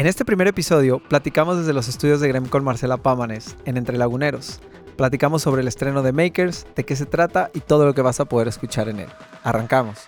[0.00, 3.98] En este primer episodio platicamos desde los estudios de Grem con Marcela Pámanes, en Entre
[3.98, 4.58] Laguneros.
[4.96, 8.18] Platicamos sobre el estreno de Makers, de qué se trata y todo lo que vas
[8.18, 9.08] a poder escuchar en él.
[9.44, 9.98] Arrancamos.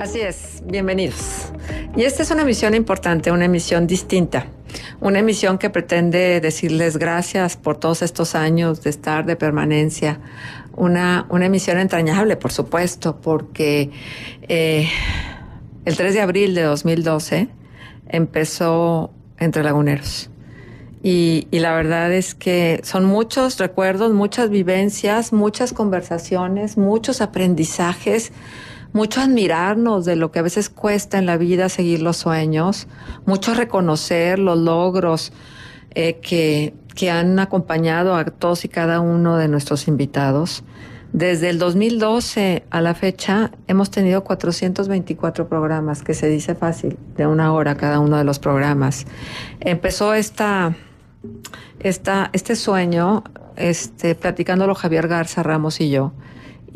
[0.00, 1.52] Así es, bienvenidos.
[1.94, 4.46] Y esta es una emisión importante, una emisión distinta,
[5.02, 10.20] una emisión que pretende decirles gracias por todos estos años de estar de permanencia,
[10.74, 13.90] una, una emisión entrañable, por supuesto, porque...
[14.48, 14.88] Eh,
[15.84, 17.48] el 3 de abril de 2012
[18.08, 20.30] empezó Entre Laguneros.
[21.02, 28.32] Y, la verdad es que son muchos recuerdos, muchas vivencias, muchas conversaciones, muchos aprendizajes,
[28.94, 32.86] mucho admirarnos de lo que a veces cuesta en la vida seguir los sueños,
[33.26, 35.34] mucho reconocer los logros
[35.94, 40.64] eh, que, que han acompañado a todos y cada uno de nuestros invitados.
[41.14, 47.24] Desde el 2012 a la fecha hemos tenido 424 programas, que se dice fácil, de
[47.28, 49.06] una hora cada uno de los programas.
[49.60, 50.74] Empezó esta,
[51.78, 53.22] esta, este sueño
[53.54, 56.12] este, platicándolo Javier Garza Ramos y yo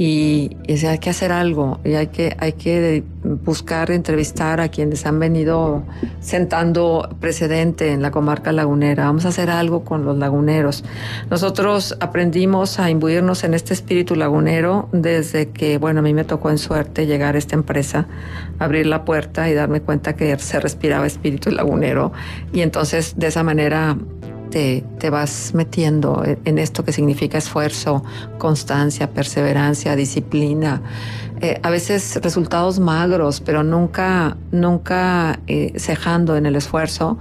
[0.00, 5.18] y, hay que hacer algo y hay que, hay que buscar entrevistar a quienes han
[5.18, 5.82] venido
[6.20, 9.06] sentando precedente en la comarca lagunera.
[9.06, 10.84] Vamos a hacer algo con los laguneros.
[11.30, 16.50] Nosotros aprendimos a imbuirnos en este espíritu lagunero desde que, bueno, a mí me tocó
[16.50, 18.06] en suerte llegar a esta empresa,
[18.61, 22.12] abrir la puerta y darme cuenta que se respiraba espíritu lagunero
[22.52, 23.96] y entonces de esa manera
[24.51, 28.03] te, vas metiendo en esto que significa esfuerzo,
[28.39, 30.83] constancia, perseverancia, disciplina.
[31.41, 37.17] Eh, a veces resultados magros, pero nunca, nunca eh, cejando en el esfuerzo,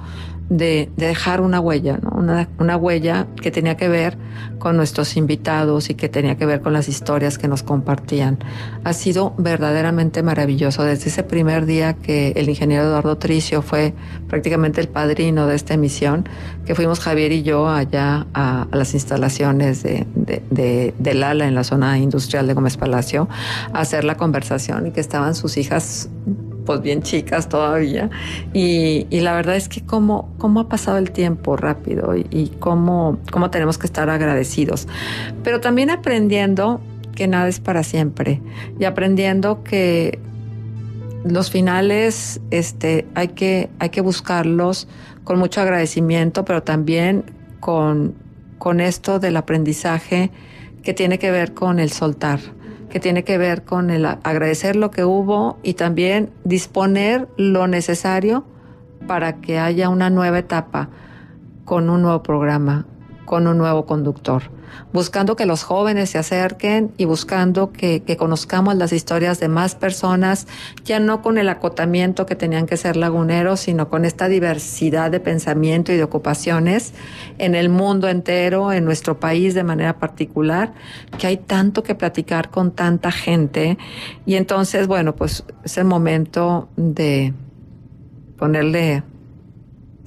[0.49, 4.17] de, dejar una huella, una, una, huella que tenía que ver
[4.59, 8.39] con nuestros invitados y que tenía que ver con las historias que nos compartían.
[8.83, 10.83] Ha sido verdaderamente maravilloso.
[10.83, 13.93] Desde ese primer día que el ingeniero Eduardo Tricio fue
[14.27, 16.27] prácticamente el padrino de esta emisión,
[16.65, 21.63] que fuimos Javier y yo allá a, las instalaciones de, de, del ALA en la
[21.63, 23.27] zona industrial de Gómez Palacio
[23.73, 26.09] a hacer la conversación y que estaban sus hijas
[26.67, 28.09] pues bien chicas todavía.
[28.53, 33.49] Y, la verdad es que cómo, cómo ha pasado el tiempo rápido y, cómo, cómo
[33.49, 34.87] tenemos que estar agradecidos.
[35.43, 36.81] Pero también aprendiendo
[37.15, 38.41] que nada es para siempre
[38.79, 40.19] y aprendiendo que
[41.23, 44.87] los finales este, hay, que, hay que buscarlos
[45.23, 47.23] con mucho agradecimiento, pero también
[47.61, 48.13] con,
[48.59, 50.31] con esto del aprendizaje
[50.83, 52.39] que tiene que ver con el soltar
[52.89, 58.45] que tiene que ver con el agradecer lo que hubo y también disponer lo necesario
[59.07, 60.89] para que haya una nueva etapa
[61.65, 62.85] con un nuevo programa,
[63.27, 64.49] con un nuevo conductor
[64.93, 70.47] buscando que los jóvenes se acerquen y buscando que, conozcamos las historias de más personas,
[70.83, 75.19] ya no con el acotamiento que tenían que ser laguneros, sino con esta diversidad de
[75.19, 76.93] pensamiento y de ocupaciones
[77.37, 80.73] en el mundo entero, en nuestro país de manera particular,
[81.17, 83.77] que hay tanto que platicar con tanta gente.
[84.25, 87.33] Y entonces, bueno, pues es el momento de
[88.37, 89.03] ponerle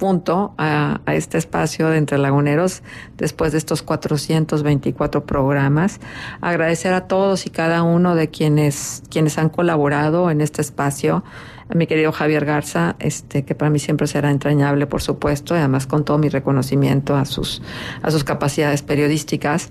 [0.01, 2.81] punto a, este espacio de Entre Laguneros
[3.17, 5.99] después de estos 424 programas.
[6.41, 11.23] Agradecer a todos y cada uno de quienes, quienes han colaborado en este espacio.
[11.71, 15.59] A mi querido Javier Garza, este, que para mí siempre será entrañable, por supuesto, y
[15.59, 17.61] además con todo mi reconocimiento a sus,
[18.01, 19.69] a sus capacidades periodísticas.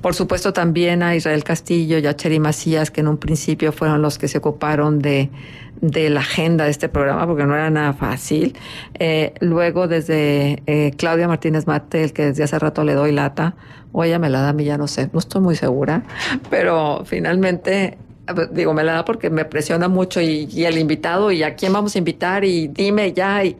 [0.00, 4.02] Por supuesto, también a Israel Castillo y a Cheri Macías, que en un principio fueron
[4.02, 5.30] los que se ocuparon de
[5.80, 8.56] de la agenda de este programa porque no era nada fácil.
[8.94, 13.56] Eh, luego desde eh, Claudia Martínez Mate, el que desde hace rato le doy lata,
[13.90, 16.04] o ella me la da a mí, ya no sé, no estoy muy segura,
[16.50, 17.98] pero finalmente
[18.50, 21.94] digo, me la da porque me presiona mucho y, el invitado y a quién vamos
[21.94, 23.44] a invitar y dime ya.
[23.44, 23.56] Y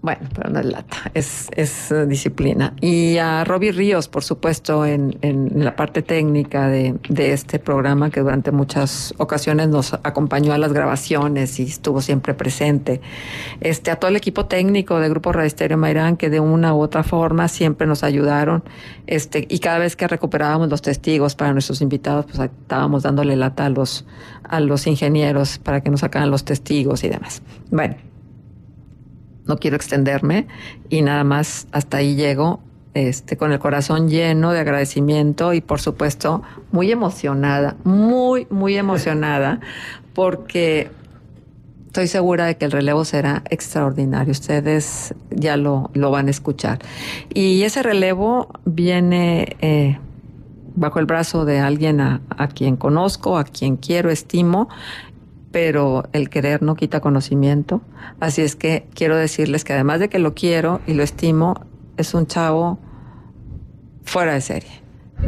[0.00, 2.72] Bueno, pero no es lata, es, es eh, disciplina.
[2.80, 8.08] Y a Robbie Ríos, por supuesto, en, en la parte técnica de, de, este programa,
[8.10, 13.00] que durante muchas ocasiones nos acompañó a las grabaciones y estuvo siempre presente.
[13.60, 16.80] Este, a todo el equipo técnico de Grupo Radio Estéreo Mairán, que de una u
[16.80, 18.62] otra forma siempre nos ayudaron.
[19.08, 23.66] Este, y cada vez que recuperábamos los testigos para nuestros invitados, pues estábamos dándole lata
[23.66, 24.06] a los,
[24.44, 27.42] a los ingenieros para que nos sacaran los testigos y demás.
[27.72, 28.07] Bueno
[29.48, 30.46] no quiero extenderme
[30.88, 32.60] y nada más hasta ahí llego
[32.94, 36.42] este, con el corazón lleno de agradecimiento y por supuesto
[36.72, 39.60] muy emocionada, muy, muy emocionada,
[40.14, 40.90] porque
[41.86, 44.32] estoy segura de que el relevo será extraordinario.
[44.32, 46.80] Ustedes ya lo, lo van a escuchar.
[47.32, 49.98] Y ese relevo viene eh,
[50.74, 54.68] bajo el brazo de alguien a, a quien conozco, a quien quiero, estimo
[55.50, 57.80] pero el querer no quita conocimiento.
[58.20, 61.66] Así es que quiero decirles que además de que lo quiero y lo estimo,
[61.96, 62.78] es un chavo
[64.04, 64.82] fuera de serie.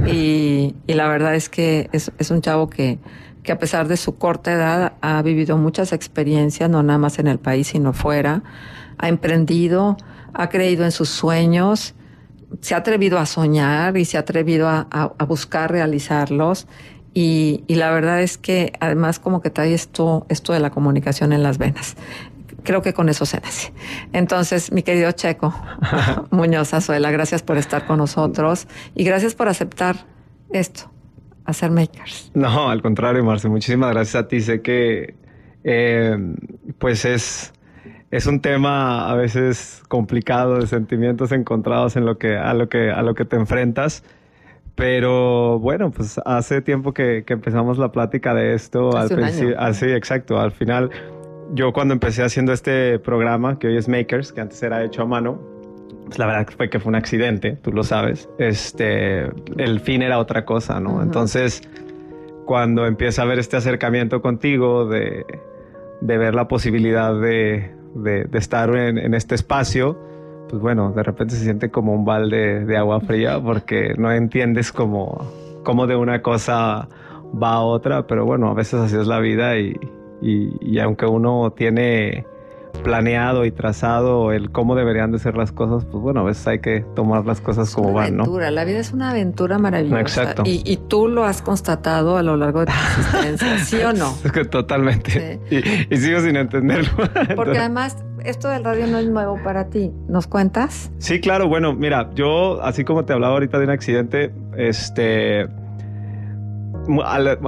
[0.06, 2.98] Y, la verdad es que es, un chavo que,
[3.42, 7.26] que, a pesar de su corta edad ha vivido muchas experiencias, no nada más en
[7.26, 8.42] el país, sino fuera.
[8.98, 9.96] Ha emprendido,
[10.32, 11.94] ha creído en sus sueños,
[12.60, 16.66] se ha atrevido a soñar y se ha atrevido a buscar realizarlos
[17.12, 21.42] y, la verdad es que además como que trae esto, esto de la comunicación en
[21.42, 21.96] las venas.
[22.62, 23.72] Creo que con eso se nace.
[24.12, 25.54] Entonces, mi querido Checo
[26.30, 29.96] Muñoz Azuela, gracias por estar con nosotros y gracias por aceptar
[30.52, 30.90] esto,
[31.44, 32.30] hacer makers.
[32.34, 34.40] No, al contrario, Marce, muchísimas gracias a ti.
[34.40, 35.14] Sé que
[35.64, 36.16] eh,
[36.78, 37.52] pues es,
[38.10, 42.90] es un tema a veces complicado de sentimientos encontrados en lo que, a, lo que,
[42.90, 44.04] a lo que te enfrentas.
[44.80, 48.96] Pero bueno, pues hace tiempo que, empezamos la plática de esto.
[48.96, 50.40] al principio, así, ah, exacto.
[50.40, 50.88] Al final,
[51.52, 55.04] yo cuando empecé haciendo este programa, que hoy es Makers, que antes era hecho a
[55.04, 55.38] mano,
[56.06, 58.30] pues la verdad fue que fue un accidente, tú lo sabes.
[58.38, 61.02] Este, el fin era otra cosa, ¿no?
[61.02, 61.60] Entonces,
[62.46, 65.26] cuando empieza a ver este acercamiento contigo, de,
[66.00, 67.70] ver la posibilidad de,
[68.32, 69.98] estar en este espacio,
[70.50, 74.72] pues bueno, de repente se siente como un balde de agua fría porque no entiendes
[74.72, 75.24] cómo,
[75.62, 76.88] cómo de una cosa
[77.40, 79.76] va a otra, pero bueno, a veces así es la vida y,
[80.20, 82.26] y, aunque uno tiene
[82.82, 86.60] planeado y trazado el cómo deberían de ser las cosas, pues bueno, a veces hay
[86.60, 88.38] que tomar las cosas como van, ¿no?
[88.50, 90.00] La vida es una aventura maravillosa.
[90.00, 90.42] Exacto.
[90.46, 94.14] Y, y, tú lo has constatado a lo largo de tu existencia, ¿sí o no?
[94.50, 95.40] Totalmente.
[95.50, 96.90] Y, y, sigo sin entenderlo.
[97.36, 99.92] Porque además esto del radio no es nuevo para ti.
[100.08, 100.90] ¿Nos cuentas?
[100.98, 101.48] Sí, claro.
[101.48, 105.48] Bueno, mira, yo, así como te hablaba ahorita de un accidente, este,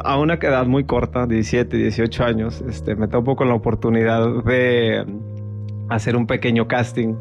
[0.04, 5.04] a una edad muy corta, 17, 18 años, este, me topo con la oportunidad de
[5.88, 7.14] hacer un pequeño casting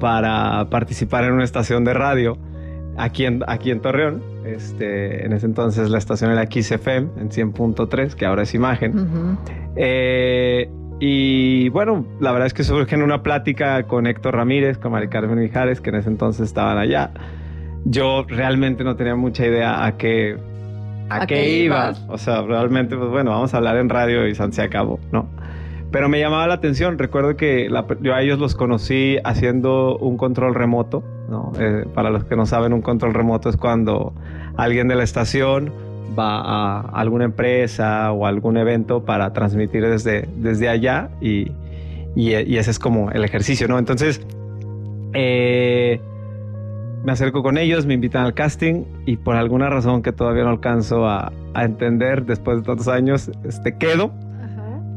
[0.00, 2.38] para participar en una estación de radio
[2.96, 4.22] aquí en, aquí en Torreón.
[4.44, 9.38] Este, en ese entonces la estación era XFM en 100.3, que ahora es imagen.
[11.02, 15.08] Y bueno, la verdad es que surge en una plática con Héctor Ramírez, con Mari
[15.08, 17.10] Carmen Mijares, que en ese entonces estaban allá.
[17.86, 20.36] Yo realmente no tenía mucha idea a qué,
[21.10, 21.92] a, qué, iba.
[22.08, 25.28] O sea, realmente, pues bueno, vamos a hablar en radio y se acabó, ¿no?
[25.90, 26.98] Pero me llamaba la atención.
[26.98, 27.68] Recuerdo que
[28.00, 31.02] yo a ellos los conocí haciendo un control remoto.
[31.28, 31.52] ¿no?
[31.58, 34.12] Eh, para los que no saben, un control remoto es cuando
[34.56, 35.72] alguien de la estación
[36.18, 41.52] va a alguna empresa o algún evento para transmitir desde, desde allá y,
[42.16, 43.78] y, ese es como el ejercicio, ¿no?
[43.78, 44.20] Entonces,
[45.12, 46.00] eh,
[47.04, 50.50] me acerco con ellos, me invitan al casting y por alguna razón que todavía no
[50.50, 54.12] alcanzo a, a entender después de tantos años, este, quedo.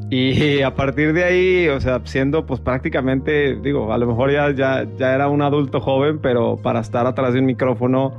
[0.10, 4.52] Y a partir de ahí, o sea, siendo pues prácticamente, digo, a lo mejor ya,
[4.52, 8.14] ya, ya era un adulto joven, pero para estar atrás de un micrófono,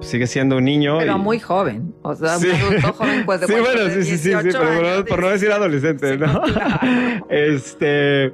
[0.00, 0.98] sigue siendo un niño.
[0.98, 1.94] Pero muy joven.
[2.02, 5.30] O sea, un adulto joven, pues de Sí, bueno, sí, sí, sí, pero por, no
[5.30, 6.42] decir adolescente, ¿no?
[7.30, 8.32] Este.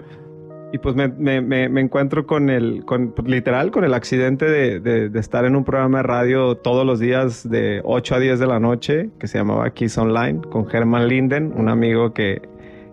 [0.76, 5.18] Y pues me, me, me, encuentro con el, con, literal, con el accidente de, de,
[5.18, 8.60] estar en un programa de radio todos los días de 8 a 10 de la
[8.60, 12.42] noche, que se llamaba Kiss Online, con Herman Linden, un amigo que,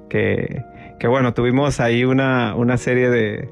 [0.09, 0.63] que,
[0.97, 3.49] que bueno, tuvimos ahí una, una serie de,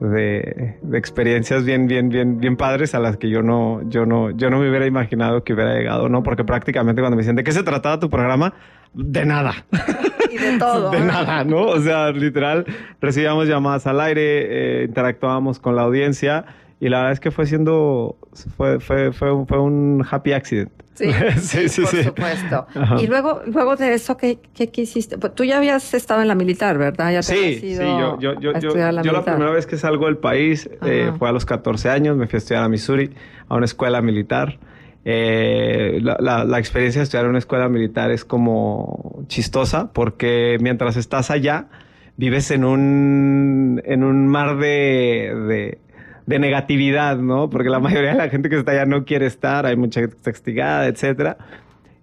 [0.00, 4.50] de, experiencias bien, bien, bien, bien padres a las que yo no, yo no, yo
[4.50, 6.24] no me hubiera imaginado que hubiera llegado, ¿no?
[6.24, 8.52] Porque prácticamente cuando me dicen, ¿de qué se trataba tu programa?
[8.94, 9.64] De nada.
[10.30, 10.90] Y de todo.
[10.90, 11.62] de nada, ¿no?
[11.62, 12.64] O sea, literal,
[13.00, 16.44] recibíamos llamadas al aire, eh, interactuábamos con la audiencia
[16.80, 18.16] y la verdad es que fue siendo,
[18.56, 20.70] fue, fue, fue, fue un happy accident.
[20.94, 22.66] Sí, sí, sí, por supuesto.
[22.98, 25.18] Y luego, luego de eso, ¿qué, qué quisiste?
[25.18, 27.12] Pues tú ya habías estado en la militar, ¿verdad?
[27.12, 30.18] Ya sí, sí, yo, yo, yo, yo, la, yo la primera vez que salgo del
[30.18, 33.10] país eh, fue a los 14 años, me fui a estudiar a Missouri,
[33.48, 34.58] a una escuela militar.
[35.04, 40.96] Eh, la, la, experiencia de estudiar en una escuela militar es como chistosa porque mientras
[40.96, 41.68] estás allá
[42.18, 45.78] vives en un, en un mar de
[46.30, 47.50] de negatividad, ¿no?
[47.50, 50.16] Porque la mayoría de la gente que está allá no quiere estar, hay mucha gente
[50.22, 51.36] castigada, etcétera.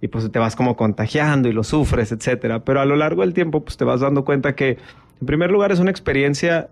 [0.02, 2.60] Y pues te vas como contagiando y lo sufres, etcétera.
[2.66, 4.78] Pero a lo largo del tiempo, pues te vas dando cuenta que,
[5.22, 6.68] en primer lugar, es una experiencia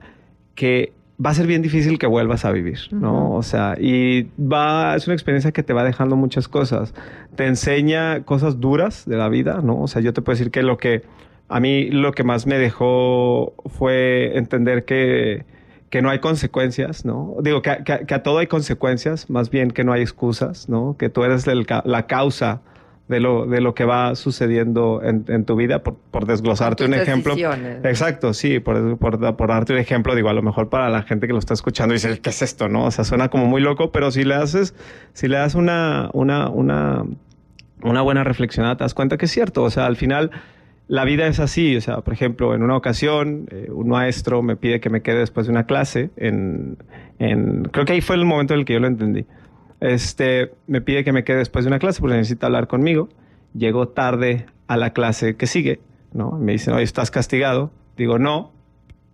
[0.54, 0.92] que
[1.24, 3.34] va a ser bien difícil que vuelvas a vivir, ¿no?
[3.34, 6.94] O sea, y va, es una experiencia que te va dejando muchas cosas.
[7.36, 9.82] Te enseña cosas duras de la vida, ¿no?
[9.82, 11.04] O sea, yo te puedo decir que lo que
[11.48, 15.46] a mí lo que más me dejó fue entender que
[15.90, 17.36] que no hay consecuencias, ¿no?
[17.42, 20.98] Digo, que, a todo hay consecuencias, más bien que no hay excusas, ¿no?
[20.98, 22.62] Que tú eres la causa
[23.08, 27.36] de lo, de lo que va sucediendo en, tu vida, por, desglosarte un ejemplo.
[27.84, 31.34] Exacto, sí, por, por, darte un ejemplo, digo, a lo mejor para la gente que
[31.34, 32.68] lo está escuchando dice, ¿qué es esto?
[32.68, 32.86] ¿No?
[32.86, 34.74] O sea, suena como muy loco, pero si le haces,
[35.14, 37.04] si le das una, una, una,
[37.84, 39.64] una buena reflexión, te das cuenta que es cierto.
[39.64, 40.32] O sea, al final
[40.88, 44.56] la vida es así, o sea, por ejemplo, en una ocasión eh, un maestro me
[44.56, 46.78] pide que me quede después de una clase, en,
[47.72, 49.26] creo que ahí fue el momento en el que yo lo entendí.
[49.86, 53.10] Este, me pide que me quede después de una clase porque necesita hablar conmigo.
[53.54, 55.80] Llego tarde a la clase que sigue,
[56.12, 56.32] ¿no?
[56.32, 57.72] Me dice, oye, ¿estás castigado?
[57.96, 58.52] Digo, no,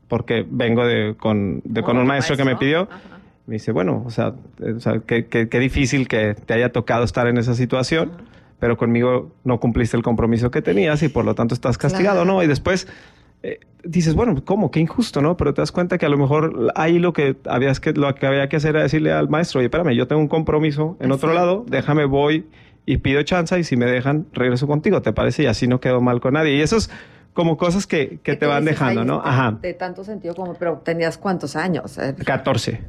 [0.07, 2.87] porque vengo de, con, con un maestro, que me pidió.
[3.47, 4.33] Me dice, bueno, o sea,
[5.05, 8.11] qué, difícil que te haya tocado estar en esa situación
[8.59, 12.43] pero conmigo no cumpliste el compromiso que tenías y por lo tanto estás castigado, ¿no?
[12.43, 12.87] Y después
[13.43, 14.71] eh, dices, bueno, ¿cómo?
[14.71, 15.37] Qué injusto, ¿no?
[15.37, 18.27] Pero te das cuenta que a lo mejor ahí lo que, habías que, lo que
[18.27, 21.33] había que hacer era decirle al maestro, oye, espérame, yo tengo un compromiso en otro
[21.33, 22.45] lado, déjame, voy
[22.85, 25.43] y pido chance y si me dejan, regreso contigo, ¿te parece?
[25.43, 26.55] Y así no quedo mal con nadie.
[26.55, 26.89] Y eso es
[27.33, 29.21] como cosas que, que te van dejando, ¿no?
[29.23, 29.57] Ajá.
[29.61, 31.99] De tanto sentido como, pero tenías cuántos años?
[32.25, 32.81] 14.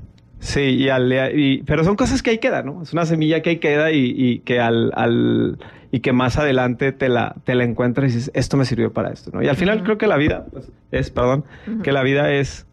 [0.43, 2.83] Sí, y, al, y, pero son cosas que ahí quedan, ¿no?
[2.83, 5.57] Es una semilla que ahí queda y, y que al, al,
[5.93, 9.13] y que más adelante te la, te la encuentras y dices, esto me sirvió para
[9.13, 9.41] esto, ¿no?
[9.41, 11.45] Y al final creo que la vida pues, es, perdón,
[11.85, 12.67] que la vida es,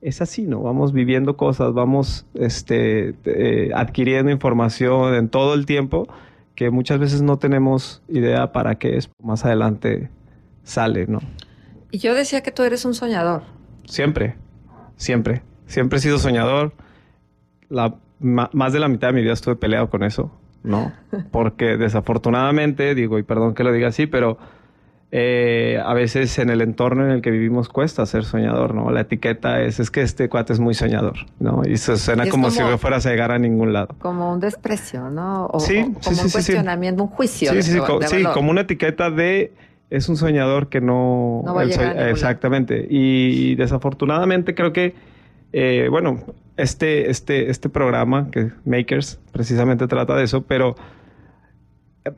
[0.00, 0.62] es así, ¿no?
[0.62, 6.08] Vamos viviendo cosas, vamos este, eh, adquiriendo información en todo el tiempo
[6.56, 10.10] que muchas veces no tenemos idea para qué es, más adelante
[10.64, 11.20] sale, ¿no?
[11.92, 13.42] Y yo decía que tú eres un soñador.
[13.84, 14.34] Siempre,
[14.96, 15.42] siempre.
[15.70, 16.72] Siempre he sido soñador.
[17.68, 20.32] La, más de la mitad de mi vida estuve peleado con eso,
[20.64, 20.92] ¿no?
[21.30, 24.36] Porque desafortunadamente, digo, y perdón que lo diga así, pero
[25.12, 28.90] eh, a veces en el entorno en el que vivimos cuesta ser soñador, ¿no?
[28.90, 31.62] La etiqueta es, es que este cuate es muy soñador, ¿no?
[31.64, 33.94] Y se suena como, si no fueras a llegar a ningún lado.
[34.00, 35.46] Como un desprecio, ¿no?
[35.52, 37.52] O, sí, como un cuestionamiento, un juicio.
[37.52, 39.52] Sí, sí, sí, como una etiqueta de
[39.88, 41.42] es un soñador que no...
[41.44, 42.88] no va a exactamente.
[42.90, 44.94] Y desafortunadamente creo que
[45.52, 46.22] eh, bueno,
[46.56, 50.76] este, este, este programa que Makers precisamente trata de eso, pero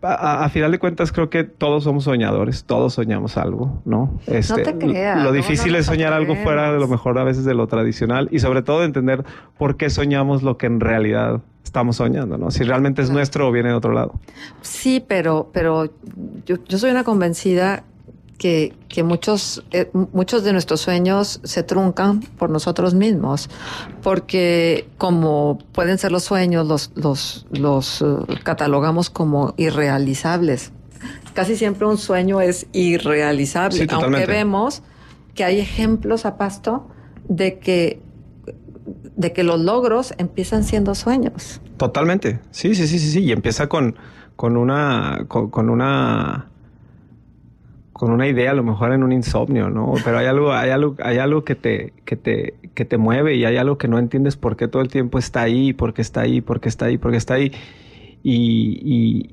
[0.02, 4.20] a, final de cuentas creo que todos somos soñadores, todos soñamos algo, ¿no?
[4.26, 5.22] Este, no te creas.
[5.22, 8.38] Lo, difícil es soñar algo fuera de lo mejor a veces de lo tradicional y
[8.38, 9.24] sobre todo entender
[9.58, 12.50] por qué soñamos lo que en realidad estamos soñando, ¿no?
[12.50, 14.20] Si realmente es nuestro o viene de otro lado.
[14.60, 15.86] Sí, pero, pero
[16.46, 17.84] yo, yo soy una convencida
[18.42, 23.49] que, muchos, eh, muchos de nuestros sueños se truncan por nosotros mismos,
[24.02, 28.04] porque como pueden ser los sueños, los, los, los eh,
[28.42, 30.72] catalogamos como irrealizables.
[31.34, 34.82] Casi siempre un sueño es irrealizable, aunque vemos
[35.37, 36.88] que hay ejemplos a pasto
[37.28, 38.00] de que
[39.14, 41.61] de que los logros empiezan siendo sueños.
[41.76, 42.40] Totalmente.
[42.50, 43.20] Sí, sí, sí, sí, sí.
[43.20, 43.94] Y empieza con,
[44.34, 46.49] con una, con una
[48.02, 49.94] con una idea, a lo mejor en un insomnio, ¿no?
[50.04, 53.44] Pero hay algo, hay algo, hay algo que te, que te, que te mueve y
[53.44, 56.23] hay algo que no entiendes por qué todo el tiempo está ahí, por qué está
[56.23, 57.52] ahí, por qué está ahí, por qué está ahí.
[58.25, 59.30] Y,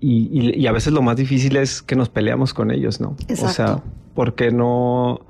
[0.00, 3.16] y, y, a veces lo más difícil es que nos peleamos con ellos, ¿no?
[3.26, 3.44] Exacto.
[3.44, 3.82] O sea,
[4.14, 5.22] porque no,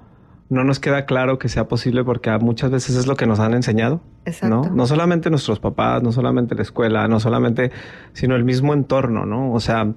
[0.50, 3.54] no nos queda claro que sea posible porque muchas veces es lo que nos han
[3.54, 4.02] enseñado.
[4.26, 4.68] Exacto.
[4.68, 4.76] ¿no?
[4.76, 7.70] no solamente nuestros papás, no solamente la escuela, no solamente,
[8.12, 9.50] sino el mismo entorno, ¿no?
[9.50, 9.94] O sea,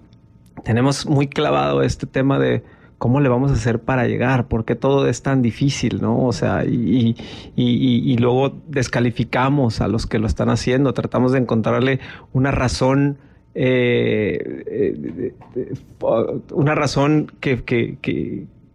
[0.64, 2.64] tenemos muy clavado este tema de
[2.98, 4.48] ¿cómo le vamos a hacer para llegar?
[4.48, 6.02] ¿Por qué todo es tan difícil?
[6.02, 6.26] ¿no?
[6.26, 7.16] O sea, y,
[7.56, 12.00] y, luego descalificamos a los que lo están haciendo, tratamos de encontrarle
[12.34, 13.18] una razón.
[13.58, 15.34] Eh, eh,
[16.52, 17.98] una razón que, que,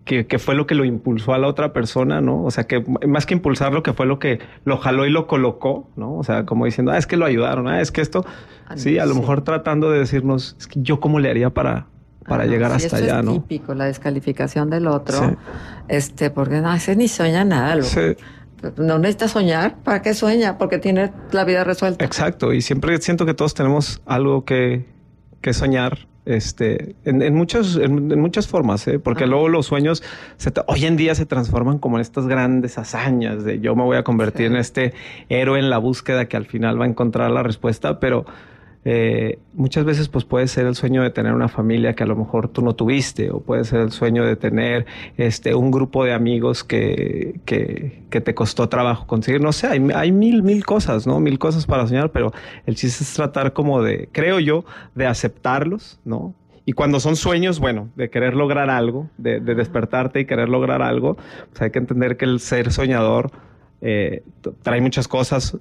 [0.05, 2.43] que, fue lo que lo impulsó a la otra persona, ¿no?
[2.43, 5.89] O sea, que más que impulsarlo, que fue lo que lo jaló y lo colocó,
[5.97, 6.15] ¿no?
[6.17, 8.25] O sea, como diciendo, ah, es que lo ayudaron, ah, es que esto,
[8.67, 11.87] ah, sí, a lo mejor tratando de decirnos, es que yo cómo le haría para,
[12.27, 13.33] para llegar hasta allá, es ¿no?
[13.35, 15.37] típico, la descalificación del otro,
[15.89, 18.17] este, porque no, ese ni sueña nada, sí.
[18.77, 20.59] No necesita soñar, ¿para qué sueña?
[20.59, 22.05] Porque tiene la vida resuelta.
[22.05, 24.85] Exacto, y siempre siento que todos tenemos algo que,
[25.41, 28.99] que soñar este, en, en, muchas, en, muchas formas, ¿eh?
[28.99, 30.03] porque luego los sueños
[30.67, 34.05] hoy en día se transforman como en estas grandes hazañas de yo me voy a
[34.05, 34.93] convertir en este
[35.29, 38.27] héroe en la búsqueda que al final va a encontrar la respuesta, pero
[38.85, 42.17] eh, muchas veces pues puede ser el sueño de tener una familia que a lo
[42.17, 44.87] mejor tú no tuviste o puede ser el sueño de tener
[45.19, 49.43] este un grupo de amigos que, que, que te costó trabajo conseguir.
[49.43, 52.33] No sé hay, hay, mil mil cosas no mil cosas para soñar pero
[52.65, 56.35] el chiste es tratar como de creo yo de aceptarlos no
[56.67, 60.83] y cuando son sueños, bueno, de querer lograr algo, de, de despertarte y querer lograr
[60.83, 63.33] algo, pues hay que entender que el ser soñador
[63.81, 64.23] eh,
[64.63, 65.57] trae muchas cosas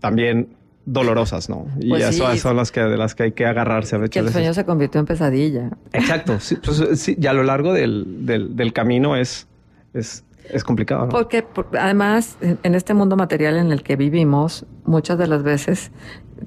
[0.00, 0.48] también
[0.92, 1.66] dolorosas, ¿no?
[1.78, 3.96] Y pues esas son las que de las que hay que agarrarse.
[3.96, 5.70] A que el sueño se convirtió en pesadilla.
[5.92, 6.40] Exacto.
[6.40, 9.46] Sí, pues, sí, y a lo largo del, del, camino es,
[9.94, 11.06] es, es complicado.
[11.06, 11.08] ¿no?
[11.10, 11.46] Porque,
[11.78, 15.92] además, en este mundo material en el que vivimos, muchas de las veces,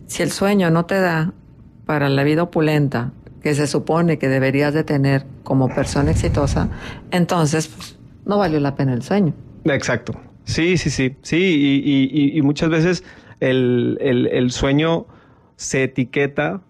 [0.07, 1.33] si el sueño no te da
[1.85, 6.69] para la vida opulenta que se supone que deberías de tener como persona exitosa,
[7.11, 9.33] entonces pues, no valió la pena el sueño.
[9.65, 10.13] Exacto.
[10.45, 11.15] Sí, sí, sí.
[11.21, 13.03] Sí, y, y, y muchas veces
[13.49, 15.05] el, el, el sueño
[15.55, 16.61] se etiqueta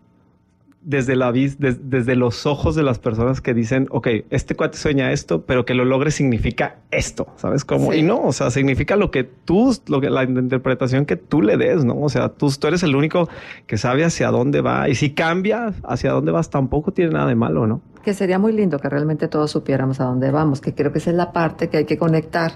[0.82, 5.12] desde, la, desde, desde los ojos de las personas que dicen, ok, este cuate sueña
[5.12, 7.94] esto, pero que lo logre significa esto, ¿sabes cómo?
[7.94, 11.58] Y no, o sea, significa lo que tú, lo que, la interpretación que tú le
[11.58, 12.00] des, ¿no?
[12.02, 13.30] O sea, tú, tú eres el único
[13.66, 17.36] que sabe hacia dónde va y si cambia hacia dónde vas tampoco tiene nada de
[17.36, 17.82] malo, ¿no?
[18.04, 21.12] Que sería muy lindo que realmente todos supiéramos a dónde vamos, que creo que esa
[21.12, 22.54] es la parte que hay que conectar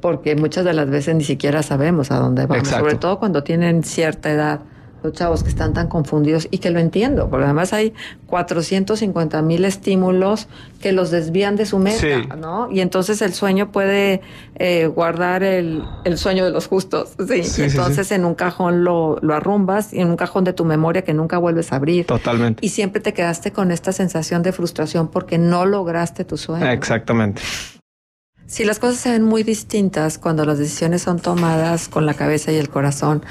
[0.00, 3.82] porque muchas de las veces ni siquiera sabemos a dónde vamos, sobre todo cuando tienen
[3.82, 4.60] cierta edad
[5.02, 7.94] los chavos que están tan confundidos y que lo entiendo, porque además hay
[8.26, 10.48] 450 mil estímulos
[10.80, 12.70] que los desvían de su meta, ¿no?
[12.70, 14.22] Y entonces el sueño puede
[14.56, 17.42] eh, guardar el, el, sueño de los justos, ¿sí?
[17.58, 21.02] y entonces en un cajón lo, lo arrumbas y en un cajón de tu memoria
[21.02, 22.06] que nunca vuelves a abrir.
[22.06, 22.64] Totalmente.
[22.64, 26.68] Y siempre te quedaste con esta sensación de frustración porque no lograste tu sueño.
[26.70, 27.42] Exactamente.
[28.48, 32.50] Si las cosas se ven muy distintas cuando las decisiones son tomadas con la cabeza
[32.50, 33.22] y el corazón,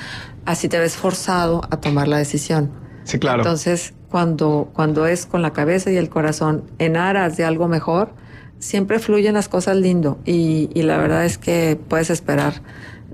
[0.45, 2.69] así te ves forzado a tomar la decisión.
[3.03, 3.39] Sí, claro.
[3.39, 8.13] Entonces, cuando, cuando es con la cabeza y el corazón en aras de algo mejor,
[8.59, 12.61] siempre fluyen las cosas lindo y, y la verdad es que puedes esperar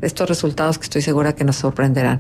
[0.04, 2.20] estos resultados que estoy segura que nos sorprenderán.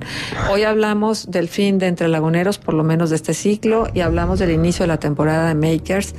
[0.52, 4.40] Hoy hablamos del fin de Entre Laguneros, por lo menos de este ciclo, y hablamos
[4.40, 6.16] del inicio de la temporada de Makers,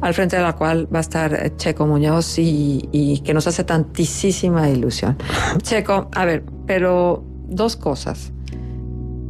[0.00, 3.46] al frente de la cual va a estar eh, Checo Muñoz y, y que nos
[3.46, 5.16] hace tantísima ilusión.
[5.62, 8.32] Checo, a ver, pero dos cosas.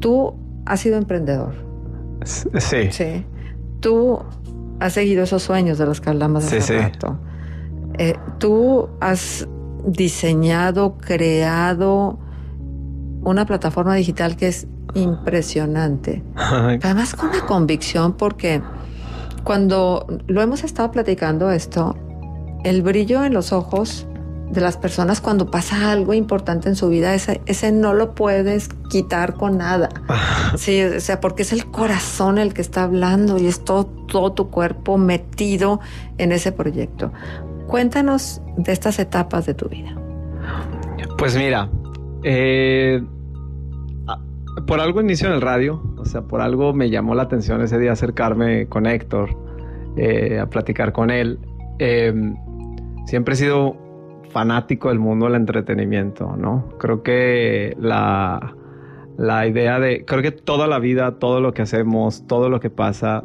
[0.01, 0.35] Tú
[0.67, 1.55] has sido emprendedor.
[2.25, 2.91] Sí.
[2.91, 3.25] Sí.
[3.81, 4.21] Tú
[4.81, 7.19] has seguido esos sueños de los que hablamos hace sí, rato.
[7.99, 9.49] Eh, tú has
[9.93, 12.19] diseñado, creado
[13.23, 16.23] una plataforma digital que es impresionante.
[16.37, 18.63] Además con una convicción porque
[19.45, 21.97] cuando lo hemos estado platicando esto,
[22.65, 24.07] el brillo en los ojos
[24.51, 28.69] de las personas cuando pasa algo importante en su vida, ese, ese no lo puedes
[28.91, 29.89] quitar con nada.
[30.57, 34.33] Sí, o sea, porque es el corazón el que está hablando y es todo, todo
[34.33, 35.79] tu cuerpo metido
[36.17, 37.13] en ese proyecto.
[37.69, 39.95] Cuéntanos de estas etapas de tu vida.
[41.19, 41.69] Pues mira,
[42.23, 43.03] eh,
[44.67, 47.79] por algo inicio en el radio, o sea, por algo me llamó la atención ese
[47.79, 49.37] día acercarme con Héctor,
[49.99, 51.39] eh, a platicar con él.
[51.79, 52.15] Eh,
[53.05, 53.77] siempre he sido
[54.31, 56.71] fanático del mundo del entretenimiento, ¿no?
[56.79, 58.55] Creo que la,
[59.19, 62.71] la idea de, creo que toda la vida, todo lo que hacemos, todo lo que
[62.71, 63.25] pasa,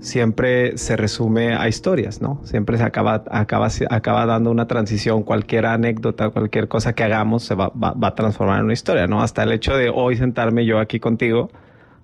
[0.00, 2.40] siempre se resume a historias, ¿no?
[2.44, 7.54] Siempre se acaba, acaba, acaba dando una transición, cualquier anécdota, cualquier cosa que hagamos se
[7.54, 9.22] va, va, a transformar en una historia, ¿no?
[9.22, 11.50] Hasta el hecho de hoy sentarme yo aquí contigo,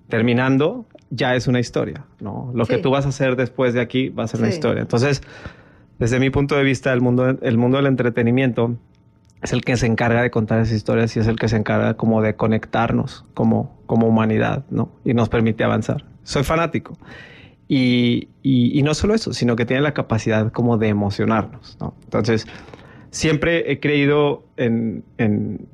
[0.09, 2.51] terminando, ya es una historia, ¿no?
[2.53, 4.81] Lo que tú vas a hacer después de aquí va a ser una historia.
[4.81, 5.21] Entonces,
[5.99, 8.75] desde mi punto de vista, el mundo, el mundo del entretenimiento
[9.43, 11.95] es el que se encarga de contar esas historias y es el que se encarga
[11.95, 14.89] como de conectarnos como, como humanidad, ¿no?
[15.03, 16.05] Y nos permite avanzar.
[16.23, 16.97] Soy fanático.
[17.67, 21.77] Y, y, no solo eso, sino que tiene la capacidad como de emocionarnos.
[21.79, 21.95] ¿no?
[22.03, 22.45] Entonces,
[23.09, 25.67] siempre he creído en, en,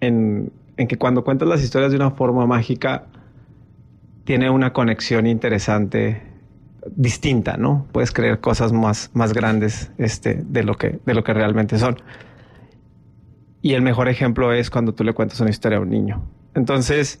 [0.00, 3.06] en, en, que cuando cuentas las historias de una forma mágica,
[4.24, 6.22] tiene una conexión interesante
[6.94, 7.86] distinta, ¿no?
[7.92, 11.96] Puedes creer cosas más, más grandes este, de, lo que, de lo que realmente son.
[13.62, 16.22] Y el mejor ejemplo es cuando tú le cuentas una historia a un niño.
[16.54, 17.20] Entonces,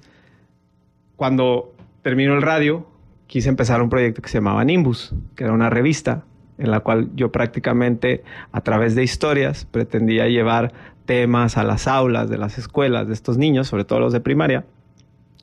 [1.16, 2.86] cuando terminó el radio,
[3.26, 6.24] quise empezar un proyecto que se llamaba Nimbus, que era una revista
[6.58, 10.72] en la cual yo prácticamente a través de historias pretendía llevar
[11.04, 14.64] temas a las aulas de las escuelas de estos niños, sobre todo los de primaria,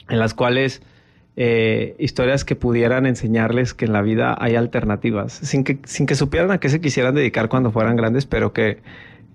[0.10, 0.82] en las cuales
[1.36, 6.15] eh, historias que pudieran enseñarles que en la vida hay alternativas, sin que, sin que
[6.15, 8.80] supieran a qué se quisieran dedicar cuando fueran grandes, pero que,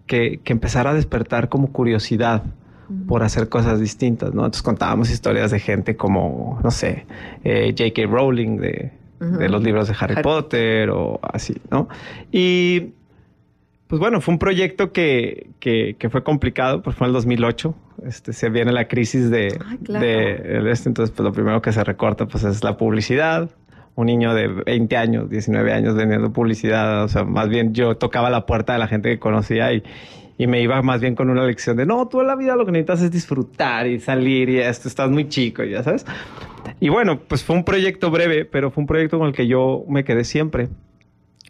[0.07, 2.43] que, que empezara a despertar como curiosidad
[3.07, 4.43] por hacer cosas distintas, ¿no?
[4.43, 7.07] Entonces contábamos historias de gente como, no sé,
[7.45, 8.07] eh, J.K.
[8.07, 11.89] Rowling de, de, los libros de Harry, Potter o así, ¿no?
[12.33, 12.93] Y
[13.89, 17.75] pues bueno, fue un proyecto que, que, que, fue complicado, pues fue en el 2008.
[18.07, 22.27] Este, se viene la crisis de, de este, entonces pues lo primero que se recorta
[22.27, 23.51] pues es la publicidad.
[23.97, 28.31] Un niño de 20 años, 19 años vendiendo publicidad, o sea, más bien yo tocaba
[28.31, 29.83] la puerta de la gente que conocía y,
[30.39, 32.65] y me iba más bien con una lección de no, tú en la vida lo
[32.65, 36.07] que necesitas es disfrutar y salir y esto, estás muy chico, ya sabes.
[36.79, 39.85] Y bueno, pues fue un proyecto breve, pero fue un proyecto con el que yo
[39.89, 40.69] me quedé siempre.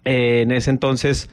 [0.06, 1.28] Eh, en ese entonces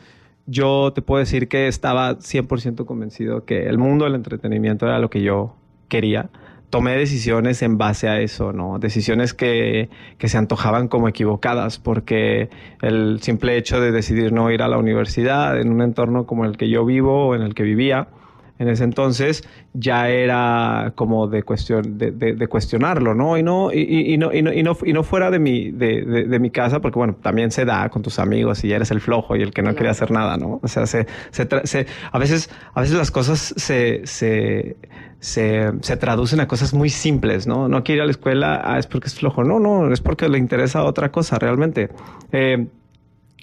[0.46, 5.10] yo te puedo decir que estaba 100% convencido que el mundo del entretenimiento era lo
[5.10, 5.56] que yo
[5.88, 6.30] quería
[6.76, 8.80] tomé decisiones en base a eso, ¿no?
[8.80, 12.50] Decisiones que, que, se antojaban como equivocadas, porque
[12.82, 16.58] el simple hecho de decidir no ir a la universidad en un entorno como el
[16.58, 18.10] que yo vivo o en el que vivía,
[18.58, 23.38] en ese entonces ya era como de cuestión de, de, cuestionarlo, ¿no?
[23.38, 26.26] Y no y, y, no, y, no, y, no, y no fuera de mi de,
[26.28, 29.36] de, mi casa porque bueno, también se da con tus amigos y eres el flojo
[29.36, 30.60] y el que no quería hacer nada, ¿no?
[30.64, 34.78] O sea, se, se, se, a veces a veces las cosas se, se
[35.20, 37.68] se, se, traducen a cosas muy simples, ¿no?
[37.68, 39.44] No quiere ir a la escuela, ah, es porque es flojo.
[39.44, 41.90] No, no, es porque le interesa otra cosa realmente.
[42.32, 42.68] Eh,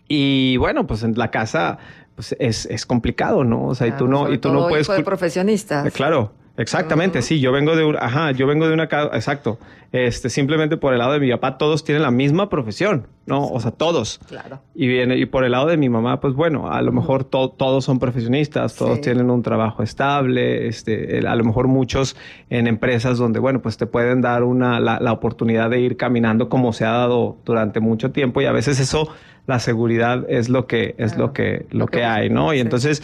[0.07, 1.79] y bueno, pues en la casa
[2.15, 3.67] pues es, es complicado, ¿no?
[3.67, 4.89] O sea, y tú no, y tú no puedes.
[4.89, 5.87] de profesionistas.
[5.87, 7.41] Eh, claro, exactamente, sí.
[7.41, 9.59] Yo vengo de un, ajá, yo vengo de una casa, exacto.
[9.93, 13.47] Este, simplemente por el lado de mi papá, todos tienen la misma profesión, ¿no?
[13.47, 14.21] O sea, todos.
[14.27, 14.63] Claro.
[14.75, 17.85] Y viene, y por el lado de mi mamá, pues bueno, a lo mejor todos
[17.85, 22.17] son profesionistas, todos tienen un trabajo estable, este, a lo mejor muchos
[22.49, 26.49] en empresas donde, bueno, pues te pueden dar una, la, la oportunidad de ir caminando
[26.49, 29.11] como se ha dado durante mucho tiempo y a veces eso
[29.47, 32.55] la seguridad es lo que es lo que lo, que, hay, ¿no?
[32.55, 33.03] Y entonces,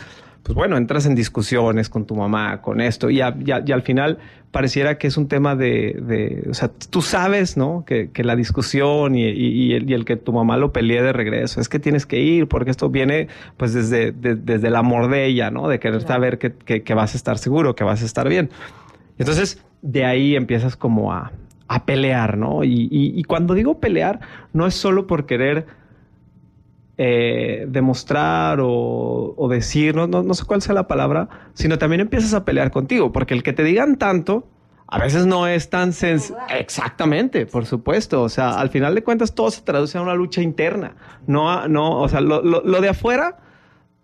[0.49, 4.17] pues bueno, entras en discusiones con tu mamá, con esto, y, al final
[4.51, 7.85] pareciera que es un tema de, o sea, tú sabes, ¿no?
[7.85, 12.07] Que, la discusión y, el, que tu mamá lo pelee de regreso, es que tienes
[12.07, 15.69] que ir, porque esto viene pues desde, desde el amor de ella, ¿no?
[15.69, 18.49] De querer saber que, que, vas a estar seguro, que vas a estar bien.
[19.19, 21.31] Entonces, de ahí empiezas como a,
[21.69, 22.65] a pelear, ¿no?
[22.65, 24.21] y cuando digo pelear,
[24.55, 25.67] no es solo por querer
[27.01, 32.45] eh, demostrar o, decir, no, no, sé cuál sea la palabra, sino también empiezas a
[32.45, 34.49] pelear contigo, porque el que te digan tanto,
[34.89, 36.39] a veces no es tan sencillo.
[36.49, 38.23] Exactamente, por supuesto.
[38.23, 40.97] O sea, al final de cuentas todo se traduce a una lucha interna.
[41.27, 43.37] No, no, o sea, lo, lo de afuera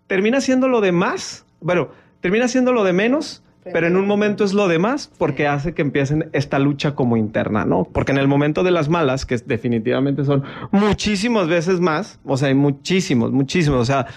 [0.07, 1.45] termina siendo lo de más.
[1.59, 1.89] Bueno,
[2.21, 5.81] termina siendo lo de menos pero en un momento es lo demás porque hace que
[5.81, 7.83] empiecen esta lucha como interna, ¿no?
[7.91, 12.49] Porque en el momento de las malas, que definitivamente son muchísimas veces más, o sea,
[12.49, 14.07] hay muchísimos, muchísimos, o sea,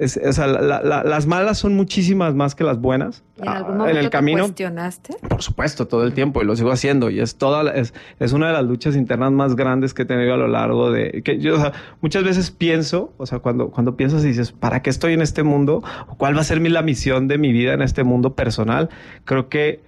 [0.00, 3.22] o sea, las malas son muchísimas más que las buenas.
[3.36, 4.44] en algún momento en el camino.
[4.44, 5.16] cuestionaste?
[5.28, 7.10] Por supuesto, todo el tiempo y lo sigo haciendo.
[7.10, 10.32] Y es toda es, es, una de las luchas internas más grandes que he tenido
[10.32, 13.96] a lo largo de que yo, o sea, muchas veces pienso, o sea, cuando, cuando
[13.96, 15.82] piensas y dices, ¿para qué estoy en este mundo?
[16.16, 18.88] ¿Cuál va a ser mi, la misión de mi vida en este mundo personal?
[19.24, 19.80] Creo que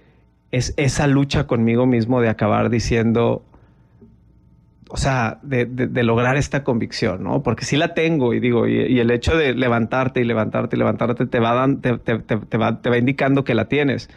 [0.51, 3.43] es esa lucha conmigo mismo de acabar diciendo,
[4.93, 7.41] o sea, de, de, lograr esta convicción, ¿no?
[7.41, 11.25] Porque sí la tengo y digo, y, el hecho de levantarte y levantarte y levantarte
[11.25, 14.11] te va, dan, te, te, te, va, te va indicando que la tienes.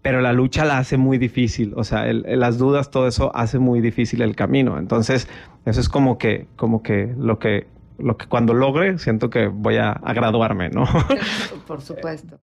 [0.00, 3.82] Pero la lucha la hace muy difícil, o sea, las dudas, todo eso hace muy
[3.82, 4.78] difícil el camino.
[4.78, 5.28] Entonces,
[5.66, 7.66] eso es como que, como que lo que,
[7.98, 10.86] lo que cuando logre, siento que voy a, graduarme, ¿no?
[11.66, 12.40] Por supuesto.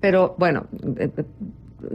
[0.00, 0.66] Pero bueno,
[0.98, 1.24] eh, eh,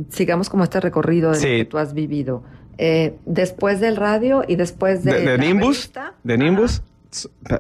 [0.10, 2.44] sigamos como este recorrido que tú has vivido.
[2.82, 5.92] Eh, después del radio y después de, de, Nimbus,
[6.24, 6.82] de Nimbus,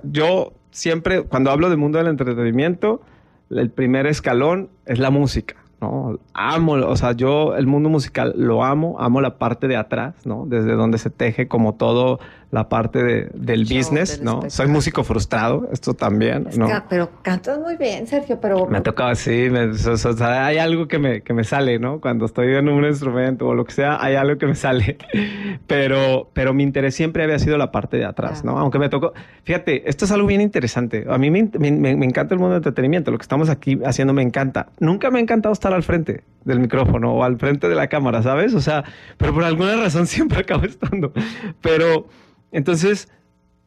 [0.04, 3.02] yo siempre cuando hablo del mundo del entretenimiento,
[3.50, 5.58] el primer escalón es la música.
[5.82, 6.20] ¿no?
[6.34, 10.46] Amo, o sea, yo el mundo musical lo amo, amo la parte de atrás, ¿no?
[10.48, 12.22] Desde donde se teje como todo
[12.52, 14.50] la parte de, del business, ¿no?
[14.50, 16.68] Soy músico frustrado, esto también, ¿no?
[16.90, 18.66] pero cantas muy bien, Sergio, pero...
[18.66, 22.02] Me ha tocado así, o, sea, hay algo que me, que me sale, ¿no?
[22.02, 24.98] Cuando estoy en un instrumento o lo que sea, hay algo que me sale.
[25.68, 28.58] pero, pero mi interés siempre había sido la parte de atrás, ¿no?
[28.58, 31.06] Aunque me tocó, fíjate, esto es algo bien interesante.
[31.08, 34.24] A mí me, me, encanta el mundo del entretenimiento, lo que estamos aquí haciendo me
[34.24, 34.70] encanta.
[34.80, 38.24] Nunca me ha encantado estar al frente del micrófono o al frente de la cámara,
[38.24, 38.56] ¿sabes?
[38.56, 38.84] O sea,
[39.18, 41.14] pero por alguna razón siempre acabo estando.
[41.62, 42.08] Pero
[42.52, 43.10] entonces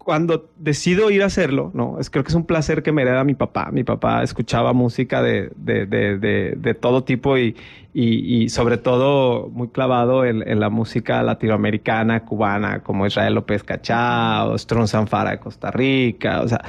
[0.02, 3.22] cuando decido ir a hacerlo, no, es, creo que es un placer que me hereda
[3.22, 3.70] mi papá.
[3.70, 7.54] Mi papá escuchaba música de, de, de, de todo tipo y,
[7.94, 13.62] y, y, sobre todo muy clavado en, en, la música latinoamericana, cubana, como Israel López
[13.62, 16.60] Cachao, Strun Sanfara de Costa Rica, o sea,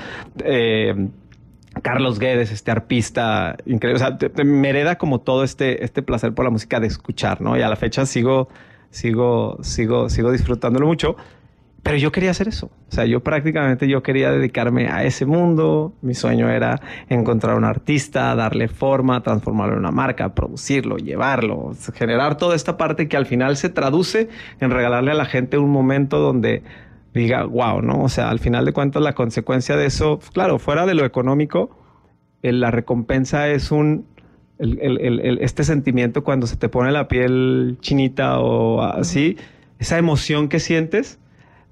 [0.43, 1.07] eh,
[1.81, 4.03] Carlos Guedes, este arpista increíble.
[4.03, 7.57] O sea, me hereda como todo este, este placer por la música de escuchar, ¿no?
[7.57, 8.47] Y a la fecha sigo,
[8.91, 11.15] sigo, sigo, sigo disfrutándolo mucho.
[11.83, 12.67] Pero yo quería hacer eso.
[12.87, 15.93] O sea, yo prácticamente yo quería dedicarme a ese mundo.
[16.01, 22.37] Mi sueño era encontrar un artista, darle forma, transformarlo en una marca, producirlo, llevarlo, generar
[22.37, 24.29] toda esta parte que al final se traduce
[24.61, 26.63] en regalarle a la gente un momento donde
[27.13, 28.01] diga, wow, ¿no?
[28.01, 31.77] O sea, al final de cuentas la consecuencia de eso, claro, fuera de lo económico,
[32.41, 34.05] la recompensa es un,
[34.57, 39.37] este sentimiento cuando se te pone la piel chinita o así,
[39.79, 41.19] esa emoción que sientes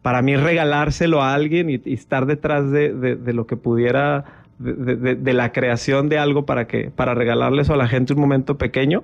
[0.01, 4.25] para mí regalárselo a alguien y, estar detrás de, lo que pudiera,
[4.59, 8.57] de, la creación de algo para, que, para regalarle eso a la gente un momento
[8.57, 9.03] pequeño,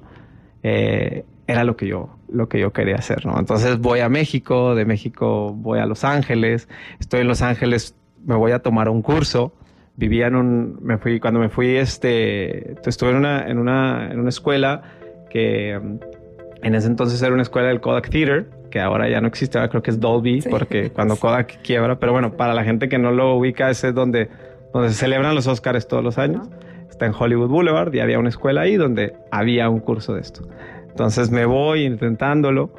[0.64, 3.40] eh, era lo que, yo, lo que yo quería hacer, ¿no?
[3.40, 6.68] Entonces voy a México, de México voy a Los Ángeles,
[7.00, 9.54] estoy en Los Ángeles, me voy a tomar un curso,
[9.96, 14.20] vivía en un, me fui, cuando me fui, este, estuve en una, en una, en
[14.20, 14.82] una escuela
[15.30, 19.58] que en ese entonces era una escuela del Kodak Theater, que ahora ya no existe,
[19.58, 22.98] ahora creo que es Dolby, porque cuando Kodak quiebra, pero bueno, para la gente que
[22.98, 24.30] no lo ubica, ese es donde,
[24.74, 26.48] donde se celebran los Oscars todos los años.
[26.90, 30.42] Está en Hollywood Boulevard y había una escuela ahí donde había un curso de esto.
[30.90, 32.72] Entonces me voy intentándolo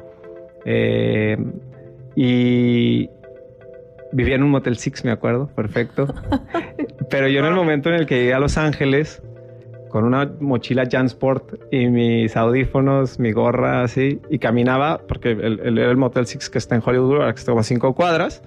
[0.65, 1.37] eh,
[2.15, 3.09] y
[4.11, 6.13] vivía en un Motel Six, me acuerdo, perfecto.
[7.09, 9.23] Pero yo en el momento en el que llegué a Los Ángeles,
[9.89, 15.77] con una mochila Jansport y mis audífonos, mi gorra así, y caminaba, porque el, el,
[15.77, 18.41] el Motel Six que está en Hollywood, que está como a cinco cuadras,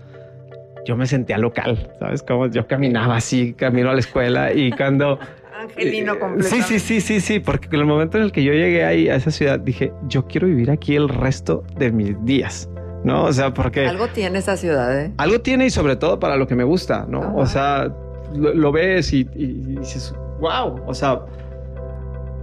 [0.84, 2.22] yo me sentía local, ¿sabes?
[2.22, 5.18] Como yo caminaba así, camino a la escuela y cuando...
[5.62, 6.66] Angelino completamente.
[6.66, 9.08] Sí, sí, sí, sí, sí, porque en el momento en el que yo llegué ahí
[9.08, 12.68] a esa ciudad, dije, yo quiero vivir aquí el resto de mis días.
[13.04, 13.24] ¿No?
[13.24, 13.86] O sea, porque...
[13.86, 15.12] Algo tiene esa ciudad, ¿eh?
[15.18, 17.34] Algo tiene y sobre todo para lo que me gusta, ¿no?
[17.36, 17.92] O sea,
[18.32, 21.20] lo, ves y, y, y dices, wow, o sea,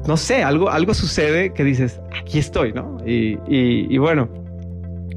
[0.08, 2.98] no sé, algo, algo sucede que dices, aquí estoy, ¿no?
[3.06, 4.30] Y, y, bueno,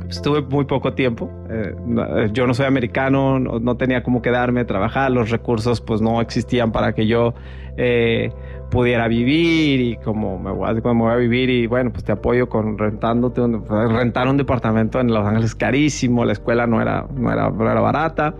[0.08, 1.30] estuve muy poco tiempo.
[1.48, 1.74] Eh,
[2.16, 6.20] eh, yo no soy americano, no, tenía cómo quedarme a trabajar, los recursos pues no
[6.20, 7.34] existían para que yo
[7.76, 8.32] eh,
[8.70, 12.48] pudiera vivir y como me, voy a, voy a vivir y bueno, pues te apoyo
[12.48, 17.50] con rentándote, rentar un departamento en Los Ángeles carísimo, la escuela no era, no era,
[17.50, 18.34] no era barata.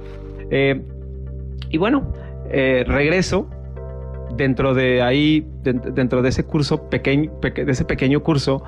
[1.71, 2.13] y bueno,
[2.51, 3.49] regreso
[4.37, 8.63] dentro de ahí, dentro de ese curso pequeño, de ese pequeño curso,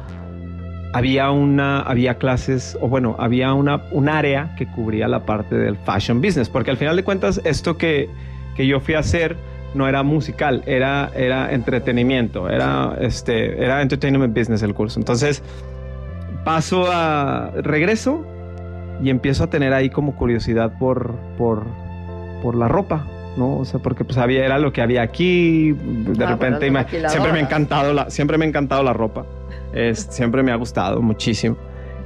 [0.92, 5.77] había una, había clases, o bueno, había una, un área que cubría la parte del
[5.77, 8.09] fashion business, porque al final de cuentas esto que,
[8.55, 9.37] que yo fui a hacer
[9.74, 15.00] no era musical, era, era entretenimiento, era, este, era entertainment business el curso.
[15.00, 15.42] Entonces,
[16.44, 18.24] paso a, regreso
[19.03, 21.64] y empiezo a tener ahí como curiosidad por, por,
[22.40, 23.05] por la ropa,
[23.37, 23.59] ¿no?
[23.59, 26.70] O sea, porque pues había, era lo que había aquí, de ah, repente
[27.09, 29.27] siempre me ha encantado la, siempre me ha encantado la ropa,
[29.73, 31.57] es, siempre me ha gustado muchísimo,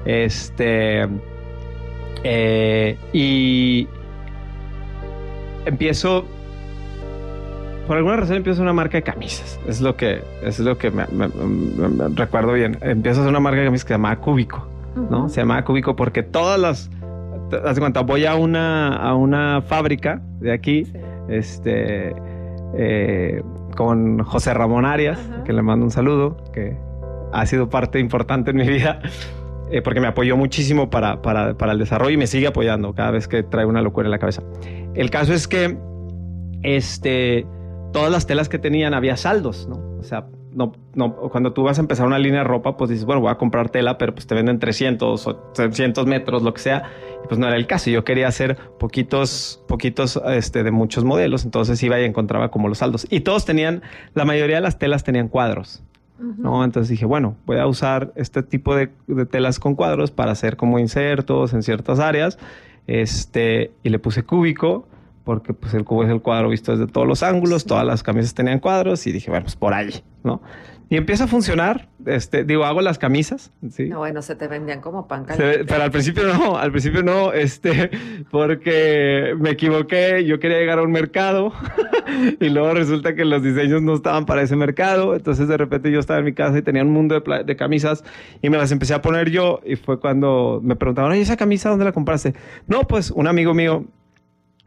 [0.04, 1.06] este,
[2.24, 3.88] eh, y
[5.66, 6.24] empiezo,
[7.86, 11.04] por alguna razón empiezo una marca de camisas, es lo que, es lo que me,
[12.14, 14.66] recuerdo bien, empiezo a hacer una marca de camisas que se llamaba Cúbico,
[15.10, 15.28] ¿no?
[15.28, 16.90] Se llamaba Cúbico porque todas las,
[17.64, 20.86] hace cuenta, voy a una, a una fábrica de aquí,
[21.28, 22.14] este,
[22.76, 23.42] eh,
[23.76, 26.76] con José Ramón Arias, que le mando un saludo, que
[27.32, 29.00] ha sido parte importante en mi vida,
[29.70, 33.10] eh, porque me apoyó muchísimo para, para, para, el desarrollo y me sigue apoyando cada
[33.10, 34.42] vez que trae una locura en la cabeza.
[34.94, 35.78] El caso es que
[36.62, 37.46] este,
[37.92, 39.98] todas las telas que tenían había saldos, ¿no?
[39.98, 40.26] O sea,
[40.58, 43.30] no, no, cuando tú vas a empezar una línea de ropa, pues dices, bueno, voy
[43.30, 46.90] a comprar tela, pero pues te venden 300 o 300 metros, lo que sea.
[47.24, 47.90] Y pues no era el caso.
[47.90, 51.44] Yo quería hacer poquitos, poquitos este, de muchos modelos.
[51.44, 53.06] Entonces iba y encontraba como los saldos.
[53.08, 53.82] Y todos tenían,
[54.14, 55.84] la mayoría de las telas tenían cuadros.
[56.18, 56.64] ¿no?
[56.64, 60.56] Entonces dije, bueno, voy a usar este tipo de, de, telas con cuadros para hacer
[60.56, 62.36] como insertos en ciertas áreas.
[62.88, 64.88] Este, y le puse cúbico
[65.28, 68.32] porque pues el cubo es el cuadro visto desde todos los ángulos, todas las camisas
[68.32, 70.40] tenían cuadros y dije, bueno, pues por ahí, ¿no?
[70.88, 73.90] Y empieza a funcionar, este, digo, hago las camisas, ¿sí?
[73.90, 75.66] No, bueno, se te vendían como pan caliente.
[75.66, 77.90] pero al principio no, al principio no, este,
[78.30, 81.52] porque me equivoqué, yo quería llegar a un mercado
[82.40, 86.00] y luego resulta que los diseños no estaban para ese mercado, entonces de repente yo
[86.00, 88.02] estaba en mi casa y tenía un mundo de, de camisas
[88.40, 91.68] y me las empecé a poner yo y fue cuando me preguntaban, oye, ¿esa camisa
[91.68, 92.32] dónde la compraste?
[92.66, 93.84] No, pues un amigo mío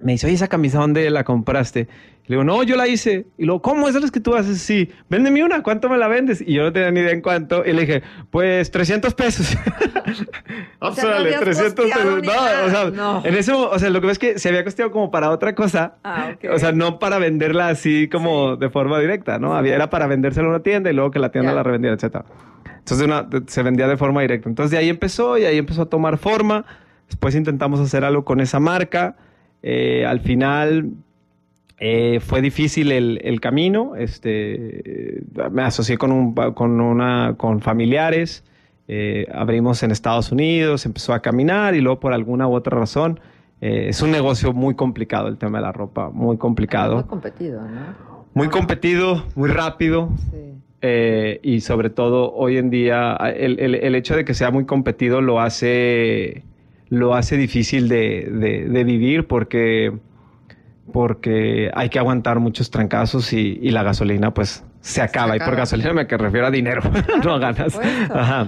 [0.03, 1.87] me dice, oye, esa camisa, ¿dónde la compraste?
[2.25, 3.25] Y le digo, no, yo la hice.
[3.37, 3.87] Y luego, ¿cómo?
[3.87, 4.61] ¿Esa es que tú haces?
[4.61, 6.41] Sí, véndeme una, ¿cuánto me la vendes?
[6.41, 7.65] Y yo no tenía ni idea en cuánto.
[7.65, 9.57] Y le dije, pues 300 pesos.
[10.79, 12.23] o sea, no 300 pesos.
[12.23, 13.25] No, o sea, no.
[13.25, 15.55] en eso, o sea, lo que ves es que se había costeado como para otra
[15.55, 15.95] cosa.
[16.03, 16.49] Ah, okay.
[16.51, 19.55] O sea, no para venderla así como de forma directa, ¿no?
[19.55, 22.23] Había, era para vendérsela a una tienda y luego que la tienda la revendiera, etc.
[22.77, 24.49] Entonces una, se vendía de forma directa.
[24.49, 26.65] Entonces de ahí empezó y ahí empezó a tomar forma.
[27.07, 29.15] Después intentamos hacer algo con esa marca.
[29.63, 30.91] Eh, al final
[31.77, 33.95] eh, fue difícil el, camino.
[33.95, 38.43] Este, me asocié con, un, con, una, con familiares.
[38.87, 43.19] Eh, abrimos en Estados Unidos, empezó a caminar y luego por alguna u otra razón.
[43.61, 46.95] es un negocio muy complicado el tema de la ropa, muy complicado.
[46.95, 48.11] Muy competido, ¿no?
[48.33, 50.09] Muy competido, muy rápido.
[51.43, 55.39] y sobre todo hoy en día el, el, hecho de que sea muy competido lo
[55.39, 56.43] hace
[56.91, 59.97] lo hace difícil de, de, vivir porque,
[60.91, 65.37] porque hay que aguantar muchos trancazos y, la gasolina pues se acaba.
[65.37, 66.81] Y por gasolina me que refiero a dinero,
[67.23, 67.79] no a ganas.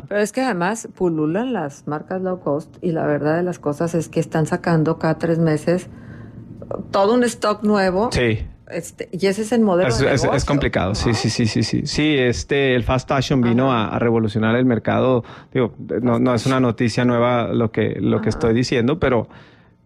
[0.10, 3.96] Pero es que además pululan las marcas low cost y la verdad de las cosas
[3.96, 5.90] es que están sacando cada tres meses
[6.92, 8.12] todo un stock nuevo.
[8.12, 8.46] Sí.
[8.70, 9.90] Este, y ese es el modelo.
[9.90, 11.82] Es, de es, complicado, sí, sí, sí, sí, sí.
[11.86, 15.24] Sí, este, el fast fashion vino a, revolucionar el mercado.
[15.54, 19.28] Digo, no, no, es una noticia nueva lo que, lo que estoy diciendo, pero,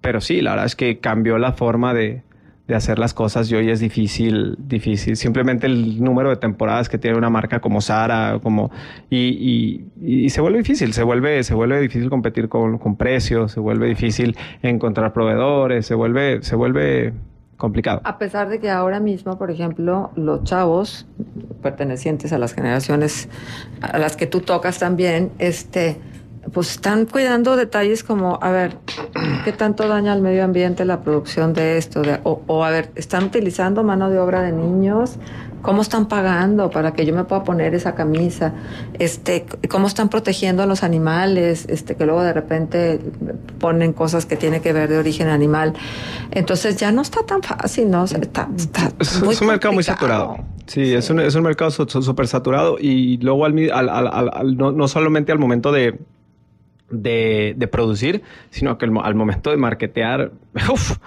[0.01, 2.21] pero sí, la verdad es que cambió la forma de,
[2.67, 5.15] de hacer las cosas y hoy es difícil, difícil.
[5.15, 8.71] Simplemente el número de temporadas que tiene una marca como Sara, como
[9.09, 13.53] y, y, y, se vuelve difícil, se vuelve, se vuelve difícil competir con, con precios,
[13.53, 17.13] se vuelve difícil encontrar proveedores, se vuelve, se vuelve
[17.57, 18.01] complicado.
[18.03, 21.07] A pesar de que ahora mismo, por ejemplo, los chavos
[21.61, 23.27] pertenecientes a las generaciones
[23.81, 25.97] a las que tú tocas también, este,
[26.53, 28.77] pues están cuidando detalles como, a ver,
[29.43, 32.01] ¿qué tanto daña al medio ambiente la producción de esto?
[32.01, 35.17] De, o, o, a ver, ¿están utilizando mano de obra de niños?
[35.61, 38.53] ¿Cómo están pagando para que yo me pueda poner esa camisa?
[38.99, 41.65] Este, ¿Cómo están protegiendo a los animales?
[41.67, 42.99] Este, que luego de repente
[43.59, 45.73] ponen cosas que tienen que ver de origen animal.
[46.31, 48.05] Entonces ya no está tan fácil, ¿no?
[48.05, 48.47] está,
[48.99, 50.37] es, un mercado muy saturado.
[50.67, 55.31] Sí, Es, un, es un mercado súper saturado y luego al, al, no, no solamente
[55.31, 55.97] al momento de,
[56.89, 60.31] de, de, producir, sino que al momento de marketear,
[60.71, 60.97] uf,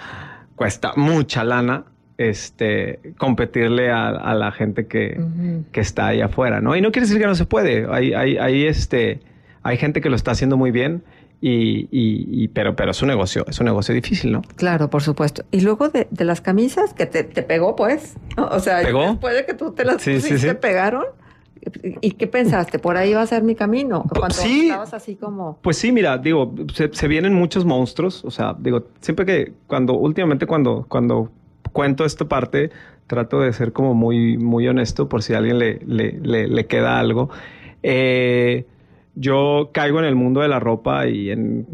[0.56, 1.84] cuesta mucha lana
[2.20, 5.18] este, competirle a, la gente que,
[5.72, 6.76] está ahí afuera, ¿no?
[6.76, 7.86] Y no quiere decir que no se puede.
[7.90, 9.20] Hay, hay, hay, este,
[9.62, 11.02] hay gente que lo está haciendo muy bien.
[11.40, 14.42] Y, y, pero, pero es un negocio, es un negocio difícil, ¿no?
[14.56, 15.42] Claro, por supuesto.
[15.50, 19.72] Y luego de, las camisas que te, pegó, pues, O sea, después de que tú
[19.72, 21.06] te las sí, pusiste, pegaron.
[22.00, 22.78] ¿Y qué pensaste?
[22.78, 24.04] ¿Por ahí va a ser mi camino?
[24.08, 25.58] Cuando sí, estabas así como...
[25.62, 28.24] Pues sí, mira, digo, se, se, vienen muchos monstruos.
[28.24, 31.30] O sea, digo, siempre que, cuando, últimamente cuando, cuando
[31.72, 32.70] cuento esta parte,
[33.06, 36.98] trato de ser como muy, muy honesto por si a alguien le, le, le, queda
[36.98, 37.28] algo.
[37.82, 38.66] Eh,
[39.14, 41.66] yo caigo en el mundo de la ropa y en,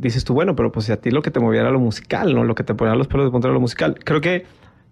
[0.00, 2.44] dices tú, bueno, pero pues si a ti lo que te moviera lo musical, ¿no?
[2.44, 3.96] Lo que te ponía los pelos de punta era lo musical.
[4.02, 4.44] Creo que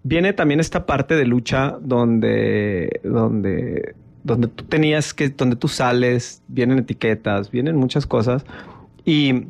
[0.03, 6.41] viene también esta parte de lucha donde, donde, donde tú tenías que, donde tú sales,
[6.47, 8.45] vienen etiquetas, vienen muchas cosas.
[9.05, 9.47] Y,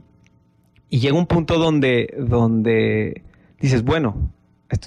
[0.89, 3.23] y llega un punto donde, donde
[3.59, 4.15] dices, bueno,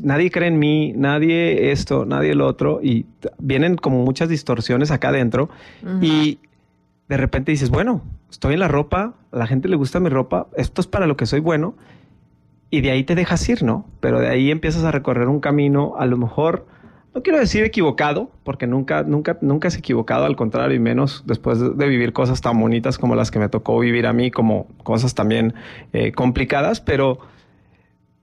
[0.02, 3.06] nadie cree en mí, nadie esto, nadie el otro, y
[3.38, 5.48] vienen como muchas distorsiones acá adentro,
[6.00, 6.38] y
[7.08, 10.48] de repente dices, bueno, estoy en la ropa, a la gente le gusta mi ropa,
[10.56, 11.74] esto es para lo que soy bueno,
[12.70, 13.86] y de ahí te dejas ir, ¿no?
[14.00, 16.66] Pero de ahí empiezas a recorrer un camino, a lo mejor,
[17.16, 21.58] no quiero decir equivocado, porque nunca, nunca, nunca es equivocado, al contrario, y menos después
[21.58, 25.14] de vivir cosas tan bonitas como las que me tocó vivir a mí, como cosas
[25.14, 25.54] también
[25.94, 27.18] eh, complicadas, pero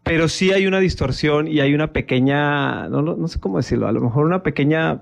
[0.04, 3.92] pero sí hay una distorsión y hay una pequeña, no, no, sé cómo decirlo, a
[3.92, 5.02] lo mejor una pequeña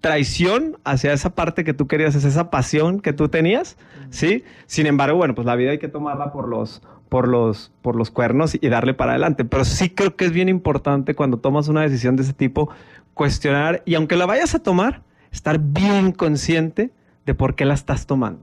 [0.00, 3.76] traición hacia esa parte que tú querías, esa pasión que tú tenías,
[4.08, 4.44] ¿sí?
[4.64, 8.10] Sin embargo, bueno, pues la vida hay que tomarla por los, por los, por los
[8.10, 9.44] cuernos y darle para adelante.
[9.44, 12.70] Pero sí creo que es bien importante cuando tomas una decisión de ese tipo,
[13.12, 16.90] cuestionar y aunque la vayas a tomar, estar bien consciente
[17.26, 18.40] de por qué la estás tomando,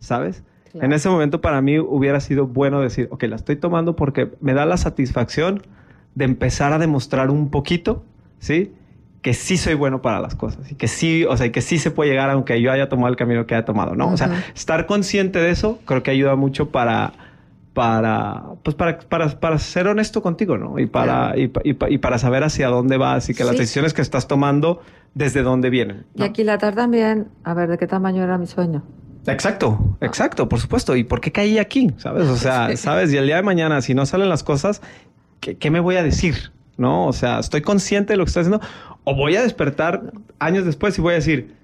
[0.00, 0.42] ¿sabes?
[0.74, 4.54] En ese momento para mí hubiera sido bueno decir, ok, la estoy tomando porque me
[4.54, 5.62] da la satisfacción
[6.14, 8.04] de empezar a demostrar un poquito,
[8.38, 8.72] ¿sí?
[9.22, 11.90] Que sí soy bueno para las cosas y que sí, o sea, que sí se
[11.90, 14.08] puede llegar aunque yo haya tomado el camino que haya tomado, ¿no?
[14.12, 17.12] O sea, estar consciente de eso creo que ayuda mucho para
[17.78, 20.80] para, pues para, para, para, ser honesto contigo, ¿no?
[20.80, 24.26] Y para, y, y, para saber hacia dónde vas y que las decisiones que estás
[24.26, 24.80] tomando,
[25.14, 26.04] desde dónde vienen.
[26.16, 28.82] Y aquí la tarde también, a ver, ¿de qué tamaño era mi sueño?
[29.28, 30.96] Exacto, exacto, por supuesto.
[30.96, 31.92] ¿Y por qué caí aquí?
[31.98, 32.26] ¿Sabes?
[32.26, 33.12] O sea, ¿sabes?
[33.12, 34.82] Y el día de mañana, si no salen las cosas,
[35.38, 36.50] ¿qué, ¿qué, me voy a decir?
[36.78, 37.06] ¿No?
[37.06, 38.60] O sea, ¿estoy consciente de lo que estoy haciendo?
[39.04, 41.54] ¿O voy a despertar años después y voy a decir,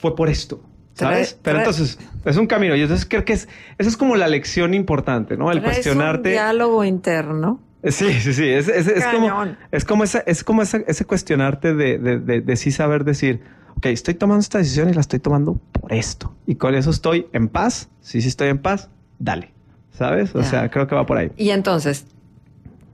[0.00, 0.62] fue por esto?
[0.94, 1.38] ¿Sabes?
[1.42, 2.76] Pero entonces es un camino.
[2.76, 5.50] Y entonces creo que es, esa es como la lección importante, ¿no?
[5.50, 6.30] El cuestionarte.
[6.30, 7.60] Un diálogo interno.
[7.84, 8.48] Sí, sí, sí.
[8.48, 12.56] Es, es, es como, es como, esa, es como ese cuestionarte de, de, de, de,
[12.56, 13.40] sí saber decir,
[13.76, 16.32] ok, estoy tomando esta decisión y la estoy tomando por esto.
[16.46, 17.88] Y con eso estoy en paz.
[18.00, 18.88] Sí, sí estoy en paz,
[19.18, 19.50] dale.
[19.90, 20.34] ¿Sabes?
[20.34, 21.32] O sea, creo que va por ahí.
[21.36, 22.06] Y entonces,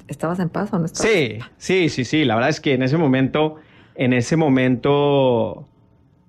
[0.09, 1.13] ¿estabas en paz o no estabas?
[1.13, 2.25] Sí, sí, sí, sí.
[2.25, 3.57] La verdad es que en ese momento,
[3.95, 5.69] en ese momento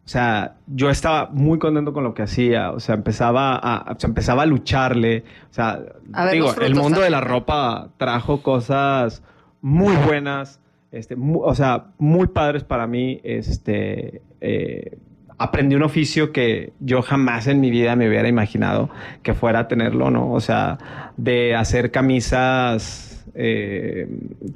[0.10, 2.72] o sea, yo estaba muy contento con lo que hacía.
[2.72, 5.24] O sea, empezaba a, empezaba a lucharle.
[5.51, 5.84] O sea,
[6.32, 9.22] digo, el mundo de la ropa trajo cosas
[9.62, 10.62] muy buenas.
[10.91, 13.22] Este, o sea, muy padres para mí.
[13.24, 14.97] Este, eh,
[15.38, 18.89] aprendí un oficio que yo jamás en mi vida me hubiera imaginado
[19.22, 20.32] que fuera a tenerlo, ¿no?
[20.32, 20.80] O sea,
[21.18, 24.07] de hacer camisas eh,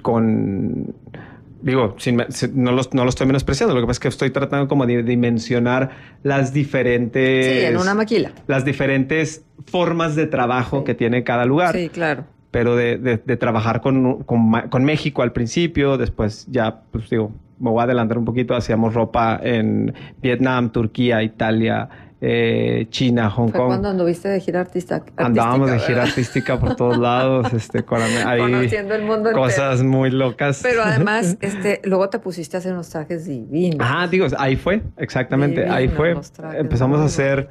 [0.02, 0.96] con
[1.64, 1.96] digo,
[2.54, 5.02] no, los, no lo estoy menospreciando, lo que pasa es que estoy tratando como de
[5.02, 5.90] dimensionar
[6.22, 7.46] las diferentes...
[7.46, 8.32] Sí, en una maquila.
[8.48, 11.76] Las diferentes formas de trabajo que tiene cada lugar.
[11.76, 12.26] Sí, claro.
[12.52, 17.72] Pero de, de, trabajar con, con, con, México al principio, después ya, pues digo, me
[17.72, 19.92] voy a adelantar un poquito, hacíamos ropa en
[20.22, 21.90] Vietnam, Turquía, Italia,
[22.26, 23.68] eh, China, Hong ¿Fue Kong.
[23.68, 25.04] cuando anduviste de gira artística?
[25.18, 30.10] Andábamos de gira artística por todos lados, este, con, ahí, conociendo el mundo cosas muy
[30.10, 30.62] locas.
[30.64, 33.82] Pero además, este, luego te pusiste a hacer unos trajes divinos.
[33.82, 36.16] Ajá, digo, ahí fue, exactamente, ahí fue.
[36.56, 37.50] Empezamos a hacer,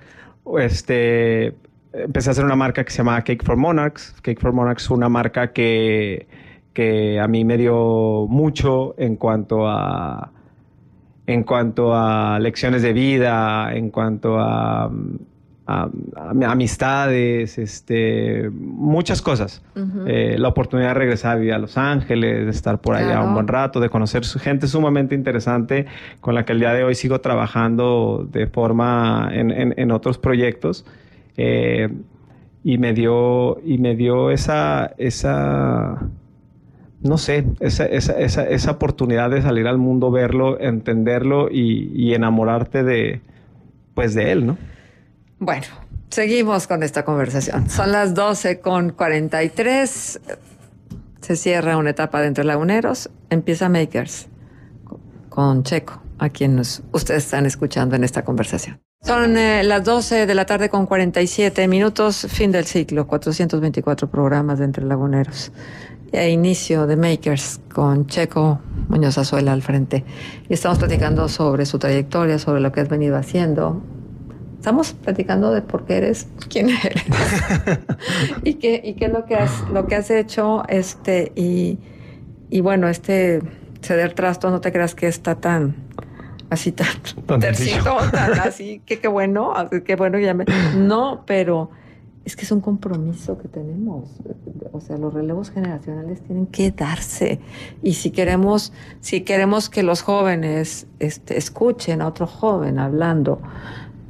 [0.59, 1.55] este,
[1.93, 4.15] empecé a hacer una marca que se llama Cake for Monarchs.
[4.23, 6.27] Cake for Monarchs una marca que,
[6.73, 10.33] que a mí me dio mucho en cuanto a
[11.27, 14.91] en cuanto a lecciones de vida, en cuanto a,
[15.67, 19.63] amistades, este, muchas cosas.
[20.07, 23.33] Eh, la oportunidad de regresar a vivir a Los Ángeles, de estar por allá un
[23.33, 25.87] buen rato, de conocer gente sumamente interesante
[26.21, 30.85] con la que el día de hoy sigo trabajando de forma en, otros proyectos.
[31.37, 31.89] Eh,
[32.65, 36.09] y me dio, y me dio esa, esa
[37.03, 42.85] no sé, esa, esa, esa, esa, oportunidad de salir al mundo, verlo, entenderlo y, enamorarte
[42.85, 43.21] de,
[43.95, 44.57] pues de él, ¿no?
[45.39, 45.67] Bueno,
[46.11, 47.69] seguimos con esta conversación.
[47.69, 50.21] Son las 12 con 43.
[51.21, 53.11] Se cierra una etapa dentro de Laguneros.
[53.31, 54.29] Empieza Makers
[55.29, 58.81] con Checo, a quien ustedes están escuchando en esta conversación.
[59.01, 64.61] Son eh, las 12 de la tarde con 47 minutos, fin del ciclo, 424 programas
[64.61, 65.51] de Entre Laguneros
[66.13, 70.05] e inicio de Makers con Checo Muñoz Azuela al frente.
[70.49, 73.83] Y estamos platicando sobre su trayectoria, sobre lo que has venido haciendo.
[74.59, 77.03] Estamos platicando de por qué eres quién eres
[78.45, 81.81] y qué y qué es lo que has lo que has hecho este y,
[82.49, 83.43] y bueno este
[83.81, 85.75] ceder trasto no te creas que está tan
[86.49, 86.87] así tan,
[87.27, 89.53] tan tercito, tan así que qué bueno
[89.85, 90.45] qué bueno ya me,
[90.77, 91.71] no pero
[92.25, 94.09] es que es un compromiso que tenemos.
[94.73, 97.41] O sea, los relevos generacionales tienen que darse.
[97.83, 103.41] Y si queremos, si queremos que los jóvenes este, escuchen a otro joven hablando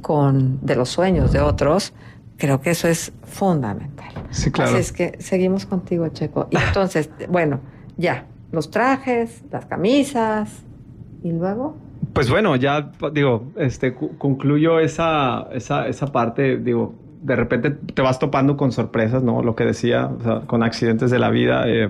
[0.01, 1.93] con, de los sueños de otros,
[2.37, 4.13] creo que eso es fundamental.
[4.29, 4.71] Sí, claro.
[4.71, 6.47] Así es que seguimos contigo, Checo.
[6.51, 7.61] Y entonces, bueno,
[7.97, 10.63] ya, los trajes, las camisas,
[11.23, 11.77] y luego.
[12.13, 16.93] Pues bueno, ya digo, este concluyo esa, esa, esa parte, digo,
[17.23, 19.41] de repente te vas topando con sorpresas, ¿no?
[19.41, 20.11] Lo que decía,
[20.45, 21.63] con accidentes de la vida.
[21.67, 21.89] Eh,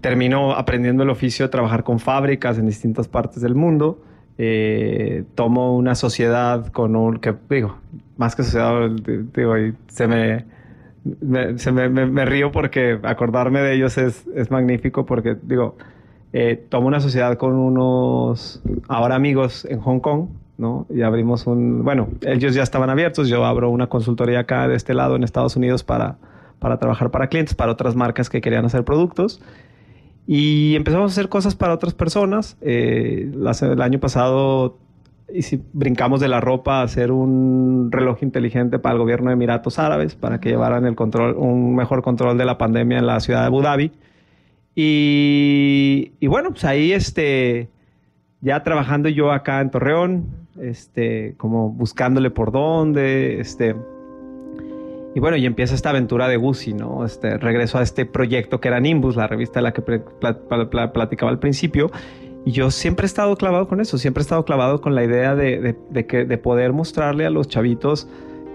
[0.00, 4.02] termino aprendiendo el oficio de trabajar con fábricas en distintas partes del mundo.
[4.36, 7.76] Eh, tomo una sociedad con un, que digo,
[8.16, 8.90] más que sociedad,
[9.34, 10.44] digo, y se me,
[11.56, 15.76] se me, me, río porque acordarme de ellos es, es magnífico porque, digo,
[16.32, 20.28] eh, tomo una sociedad con unos ahora amigos en Hong Kong
[20.62, 20.86] ¿no?
[20.88, 24.94] Y abrimos un, bueno, ellos ya estaban abiertos, yo abro una consultoría acá de este
[24.94, 26.16] lado en Estados Unidos para,
[26.58, 29.42] para trabajar para clientes, para otras marcas que querían hacer productos.
[30.26, 32.56] Y empezamos a hacer cosas para otras personas.
[32.60, 34.78] Eh, el año pasado
[35.34, 39.34] y si brincamos de la ropa a hacer un reloj inteligente para el gobierno de
[39.34, 43.20] Emiratos Árabes, para que llevaran el control, un mejor control de la pandemia en la
[43.20, 43.92] ciudad de Abu Dhabi.
[44.74, 47.68] Y, y bueno, pues ahí este,
[48.40, 50.26] ya trabajando yo acá en Torreón,
[50.60, 53.74] este, como buscándole por dónde, este,
[55.14, 57.04] y bueno, y empieza esta aventura de Guzzi, ¿no?
[57.04, 61.38] Este, regreso a este proyecto que era Nimbus, la revista de la que platicaba al
[61.38, 61.90] principio,
[62.44, 65.34] y yo siempre he estado clavado con eso, siempre he estado clavado con la idea
[65.34, 68.08] de, de poder mostrarle a los chavitos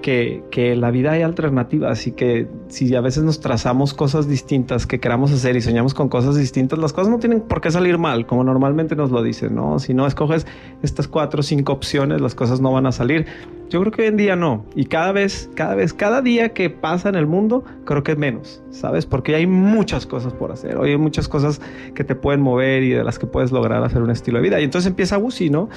[0.07, 5.01] que, la vida hay alternativas y que si a veces nos trazamos cosas distintas que
[5.01, 8.25] queramos hacer y soñamos con cosas distintas, las cosas no tienen por qué salir mal,
[8.25, 9.79] como normalmente nos lo dicen, ¿no?
[9.79, 10.47] Si no escoges
[10.81, 13.25] estas cuatro o cinco opciones, las cosas no van a salir.
[13.69, 14.65] Yo creo que hoy en día no.
[14.75, 18.17] Y cada vez, cada vez, cada día que pasa en el mundo, creo que es
[18.17, 19.05] menos, ¿sabes?
[19.05, 20.77] Porque hay muchas cosas por hacer.
[20.77, 21.59] Hoy hay muchas cosas
[21.95, 24.61] que te pueden mover y de las que puedes lograr hacer un estilo de vida.
[24.61, 25.67] Y entonces empieza Wusi, ¿no?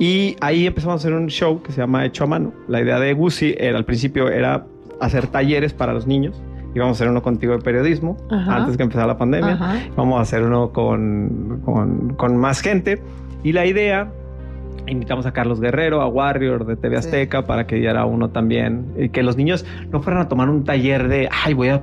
[0.00, 2.54] Y ahí empezamos a hacer un show que se llama Hecho a Mano.
[2.68, 4.64] La idea de Wusi era, al principio era
[4.98, 6.42] hacer talleres para los niños.
[6.74, 9.90] Íbamos a hacer uno contigo de periodismo antes que empezara la pandemia.
[9.96, 13.02] Vamos a hacer uno con, con, con más gente.
[13.42, 14.10] Y la idea
[14.86, 18.86] invitamos a Carlos Guerrero, a Warrior de TV Azteca para que diera uno también.
[18.96, 21.82] Y que los niños no fueran a tomar un taller de, ay, voy a,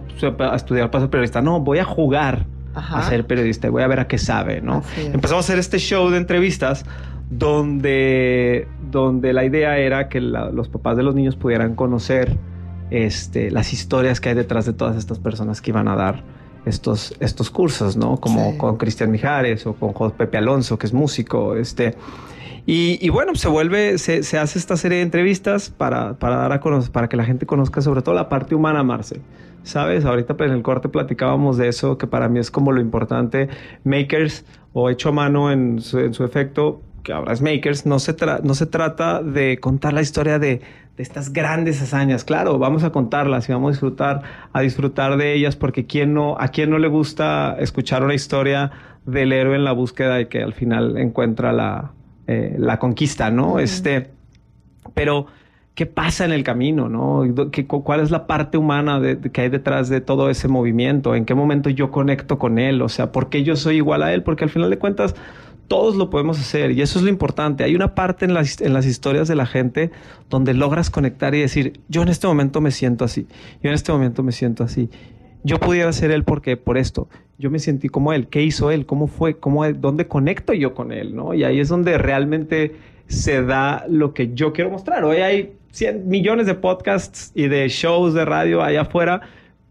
[0.55, 1.43] estudiar para ser periodista.
[1.43, 4.82] No, voy a jugar a ser periodista y voy a ver a qué sabe, ¿no?
[4.97, 6.84] Empezamos a hacer este show de entrevistas
[7.30, 12.38] donde, donde la idea era que los papás de los niños pudieran conocer
[12.89, 16.23] este, las historias que hay detrás de todas estas personas que iban a dar
[16.65, 18.17] estos, estos cursos, ¿no?
[18.17, 21.95] Como con Cristian Mijares o con Pepe Alonso, que es músico, este...
[22.69, 26.91] Y, bueno, se vuelve, se, hace esta serie de entrevistas para, para dar a conocer,
[26.91, 29.21] para que la gente conozca sobre todo la parte humana, Marce.
[29.63, 30.03] ¿Sabes?
[30.03, 33.47] Ahorita pues, en el corte platicábamos de eso, que para mí es como lo importante.
[33.86, 38.53] Makers o hecho a mano en su, efecto, que ahora es Makers, no se, no
[38.53, 40.60] se trata de contar la historia de,
[40.97, 42.26] de, estas grandes hazañas.
[42.26, 46.36] Claro, vamos a contarlas y vamos a disfrutar, a disfrutar de ellas, porque ¿quién no,
[46.38, 48.72] a quién no le gusta escuchar una historia
[49.05, 51.93] del héroe en la búsqueda y que al final encuentra la,
[52.28, 53.58] eh, la conquista, ¿no?
[53.60, 54.10] Este,
[54.93, 55.28] pero,
[55.76, 57.24] ¿qué pasa en el camino, no?
[57.53, 59.01] ¿Qué, ¿Cuál es la parte humana
[59.32, 61.16] que hay detrás de todo ese movimiento?
[61.16, 62.82] ¿En qué momento yo conecto con él?
[62.82, 64.24] O sea, ¿por qué yo soy igual a él?
[64.24, 65.16] Porque al final de cuentas,
[65.68, 67.63] todos lo podemos hacer y eso es lo importante.
[67.63, 69.91] Hay una parte en las, historias de la gente
[70.30, 73.28] donde logras conectar y decir, yo en este momento me siento así,
[73.61, 74.89] yo en este momento me siento así.
[75.43, 77.07] Yo pudiera ser él porque por esto,
[77.38, 80.91] yo me sentí como él, qué hizo él, cómo fue, cómo, dónde conecto yo con
[80.91, 81.34] él, ¿no?
[81.34, 82.76] Y ahí es donde realmente
[83.07, 85.03] se da lo que yo quiero mostrar.
[85.05, 89.22] Hoy hay 100 millones de podcasts y de shows de radio allá afuera,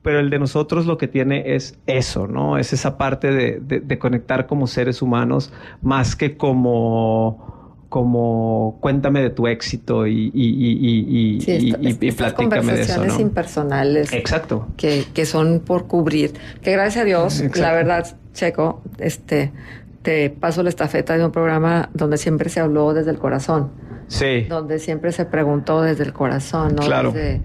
[0.06, 2.58] pero el de nosotros lo que tiene es eso, ¿no?
[2.58, 5.52] Es esa parte de, de conectar como seres humanos
[5.82, 12.82] más que como como cuéntame de tu éxito y, y, y, sí, y, platícame de
[12.82, 13.04] eso.
[13.04, 13.18] ¿no?
[13.18, 14.12] impersonales.
[14.12, 14.68] Exacto.
[14.76, 16.34] Que, que, son por cubrir.
[16.62, 19.50] Que gracias a Dios, la verdad, Checo, este,
[20.02, 23.72] te paso la estafeta de un programa donde siempre se habló desde el corazón.
[24.06, 24.42] Sí.
[24.48, 26.82] Donde siempre se preguntó desde el corazón, ¿no?
[26.82, 27.10] Claro.
[27.10, 27.40] Desde,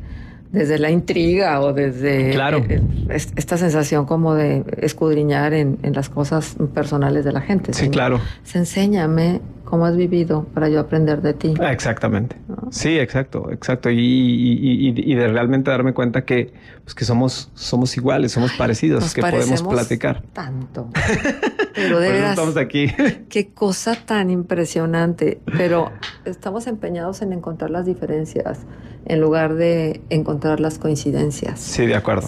[0.52, 2.64] desde la intriga o desde claro.
[3.10, 7.74] esta sensación como de escudriñar en, en, las cosas personales de la gente.
[7.74, 8.20] Sí, claro.
[8.44, 9.42] Se enséñame
[9.72, 11.54] cómo has vivido para yo aprender de ti.
[11.62, 12.36] Ah, exactamente.
[12.72, 13.90] Sí, exacto, exacto.
[13.90, 16.54] Y, de realmente darme cuenta que,
[16.84, 20.24] pues, que somos, somos iguales, somos parecidos, que podemos platicar.
[20.34, 20.90] Tanto.
[21.74, 22.32] Pero de verdad.
[22.32, 22.88] Estamos aquí.
[23.30, 25.40] Qué cosa tan impresionante.
[25.46, 25.90] Pero
[26.26, 28.66] estamos empeñados en encontrar las diferencias
[29.06, 31.62] en lugar de encontrar las coincidencias.
[31.62, 32.28] Sí, de acuerdo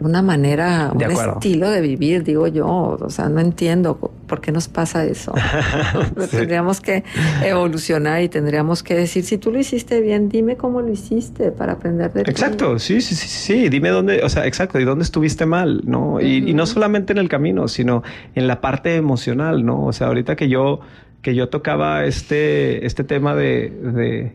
[0.00, 2.96] una manera, un estilo de vivir, digo yo.
[3.00, 5.32] O sea, no entiendo por qué nos pasa eso.
[6.30, 7.04] Tendríamos que
[7.44, 11.74] evolucionar y tendríamos que decir, si tú lo hiciste bien, dime cómo lo hiciste para
[11.74, 13.68] aprender de Exacto, sí, sí, sí, sí.
[13.68, 16.20] Dime dónde, o sea, exacto, y dónde estuviste mal, ¿no?
[16.20, 18.02] y, no solamente en el camino, sino
[18.34, 19.86] en la parte emocional, ¿no?
[19.86, 20.80] O sea, ahorita que yo,
[21.22, 24.32] que yo tocaba este, este tema de, de,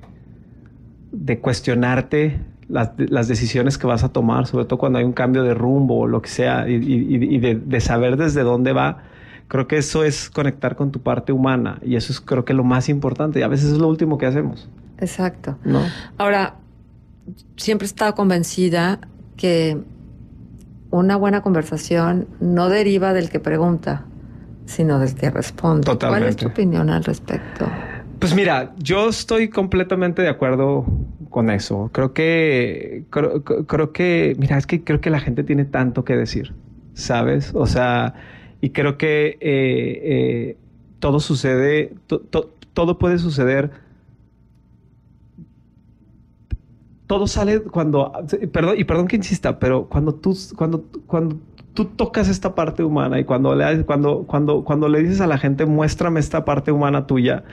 [1.11, 2.39] de cuestionarte
[2.69, 6.07] las, decisiones que vas a tomar, sobre todo cuando hay un cambio de rumbo o
[6.07, 8.99] lo que sea, y, de, saber desde dónde va.
[9.47, 12.63] Creo que eso es conectar con tu parte humana y eso es creo que lo
[12.63, 14.69] más importante y a veces es lo último que hacemos.
[14.99, 15.57] Exacto.
[15.63, 15.81] ¿No?
[16.19, 16.57] Ahora,
[17.55, 18.99] siempre he estado convencida
[19.37, 19.77] que
[20.91, 24.05] una buena conversación no deriva del que pregunta,
[24.65, 25.83] sino del que responde.
[25.83, 26.21] Totalmente.
[26.21, 27.65] ¿Cuál es tu opinión al respecto?
[28.19, 30.85] Pues mira, yo estoy completamente de acuerdo
[31.29, 31.89] con eso.
[31.93, 36.15] Creo que, creo, creo que, mira, es que creo que la gente tiene tanto que
[36.15, 36.53] decir,
[36.93, 37.53] ¿sabes?
[37.55, 38.15] O sea,
[38.61, 40.57] y creo que eh, eh,
[40.99, 42.21] todo sucede, to,
[42.73, 43.71] todo puede suceder.
[47.07, 48.11] Todo sale cuando,
[48.51, 51.37] perdón, y perdón que insista, pero cuando tú, cuando, cuando
[51.73, 55.39] tú tocas esta parte humana y cuando le, cuando, cuando, cuando le dices a la
[55.39, 57.43] gente, muéstrame esta parte humana tuya,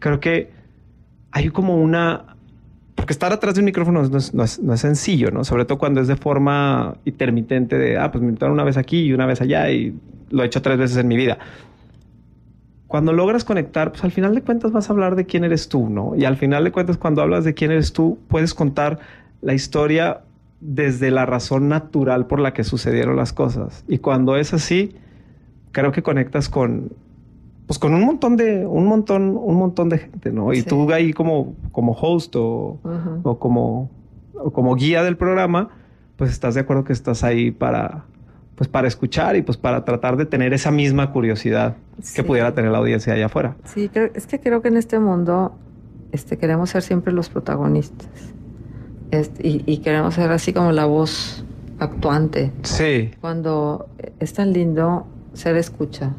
[0.00, 0.50] creo que
[1.32, 2.35] hay como una,
[3.06, 5.44] porque estar atrás de un micrófono no es, no es, no es sencillo, ¿no?
[5.44, 9.02] Sobre todo cuando es de forma intermitente de, ah, pues me invitaron una vez aquí
[9.02, 9.94] y una vez allá y
[10.30, 11.38] lo he hecho tres veces en mi vida
[12.86, 15.88] cuando logras conectar, pues al final de cuentas vas a hablar de quién eres tú,
[15.88, 16.14] ¿no?
[16.16, 19.00] Y al final de cuentas, cuando hablas de quién eres tú, puedes contar
[19.42, 20.20] la historia
[20.60, 23.84] desde la razón natural por la que sucedieron las cosas.
[23.88, 24.94] Y cuando es así,
[25.72, 26.92] creo que conectas con,
[27.66, 30.52] pues con un montón de, un montón, un montón de gente, ¿no?
[30.52, 32.78] Y tú ahí como, como host o,
[33.22, 33.90] o como,
[34.34, 35.70] o como guía del programa,
[36.16, 38.04] pues estás de acuerdo que estás ahí para,
[38.54, 41.76] pues para escuchar y pues para tratar de tener esa misma curiosidad
[42.14, 43.56] que pudiera tener la audiencia allá afuera.
[43.64, 45.56] Sí, es que creo que en este mundo
[46.12, 48.08] este, queremos ser siempre los protagonistas
[49.10, 51.44] este, y, queremos ser así como la voz
[51.78, 52.52] actuante.
[52.62, 53.10] Sí.
[53.20, 53.88] Cuando
[54.20, 56.14] es tan lindo ser escucha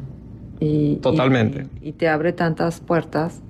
[0.60, 1.66] y, Totalmente.
[1.80, 3.40] y, te abre tantas puertas.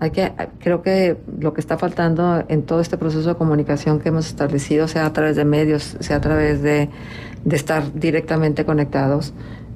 [0.00, 4.08] Hay que, creo que lo que está faltando en todo este proceso de comunicación que
[4.08, 6.88] hemos establecido, sea a través de medios, sea a través de
[7.44, 9.34] de estar directamente conectados,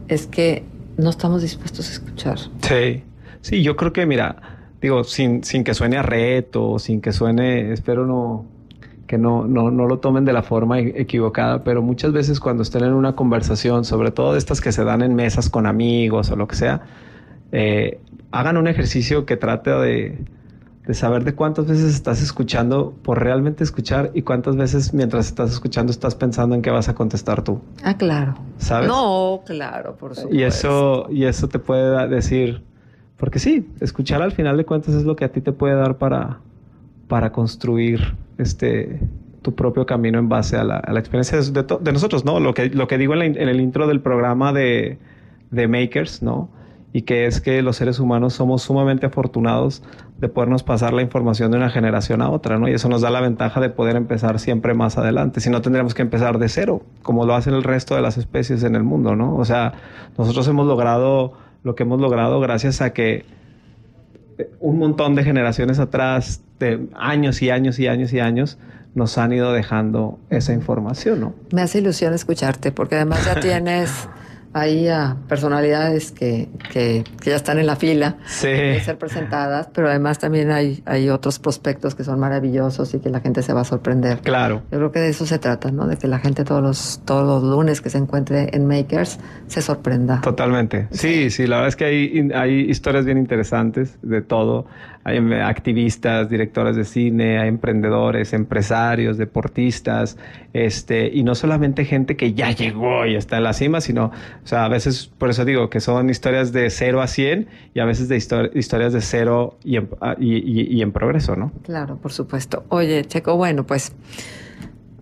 [0.09, 0.64] es que
[0.97, 2.39] no estamos dispuestos a escuchar.
[2.62, 3.03] Sí,
[3.41, 4.37] sí, yo creo que, mira,
[4.81, 8.47] digo, sin, sin que suene a reto, sin que suene, espero no,
[9.07, 12.62] que no, no, no lo tomen de la forma e-, equivocada, pero muchas veces cuando
[12.62, 16.30] estén en una conversación, sobre todo de estas que se dan en mesas con amigos
[16.30, 16.82] o lo que sea,
[17.52, 18.00] eh,
[18.32, 20.18] hagan un ejercicio que trate de,
[20.86, 25.52] de saber de cuántas veces estás escuchando por realmente escuchar y cuántas veces mientras estás
[25.52, 27.61] escuchando estás pensando en qué vas a contestar tú.
[27.82, 28.34] Ah, claro.
[28.59, 28.88] ¿Sabes?
[28.88, 30.36] No, claro, por supuesto.
[30.36, 32.62] Y eso, y eso te puede decir,
[33.16, 35.98] porque sí, escuchar al final de cuentas es lo que a ti te puede dar
[35.98, 36.38] para,
[37.09, 39.01] para construir este
[39.43, 42.41] tu propio camino en base a la, experiencia de, de, nosotros, ¿no?
[42.41, 44.99] Lo que, lo que digo en, en el intro del programa de,
[45.53, 46.51] de Makers, ¿no?
[46.97, 49.82] y que es que los seres humanos somos sumamente afortunados
[50.18, 52.68] de podernos pasar la información de una generación a otra, ¿no?
[52.68, 55.43] Y eso nos da la ventaja de poder empezar siempre más adelante.
[55.43, 58.62] Si no, tendríamos que empezar de cero, como lo hacen el resto de las especies
[58.62, 59.37] en el mundo, ¿no?
[59.37, 59.74] O sea,
[60.16, 61.34] nosotros hemos logrado
[61.64, 63.26] lo que hemos logrado gracias a que
[64.61, 68.59] un montón de generaciones atrás, de años y años y años y años,
[68.95, 71.34] nos han ido dejando esa información, ¿no?
[71.53, 74.09] Me hace ilusión escucharte, porque además ya tienes
[74.57, 80.18] hay a personalidades que, que, ya están en la fila de ser presentadas, pero además
[80.18, 83.64] también hay, hay otros prospectos que son maravillosos y que la gente se va a
[83.64, 84.20] sorprender.
[84.20, 84.62] Claro.
[84.72, 85.86] Yo creo que de eso se trata, ¿no?
[85.86, 89.61] De que la gente todos los, todos los lunes que se encuentre en Makers se
[89.61, 90.22] sorprenda.
[90.22, 90.88] Totalmente.
[90.90, 94.64] Sí, sí, la verdad es que hay, hay historias bien interesantes de todo
[95.07, 100.18] hay activistas, directores de cine, hay emprendedores, empresarios, deportistas,
[100.52, 104.46] este, y no solamente gente que ya llegó y está en la cima, sino, o
[104.46, 107.84] sea, a veces, por eso digo que son historias de cero a 100 y a
[107.84, 111.52] veces de historias de cero y en, ah, y, en progreso, ¿no?
[111.62, 112.64] Claro, por supuesto.
[112.68, 113.94] Oye, Checo, bueno, pues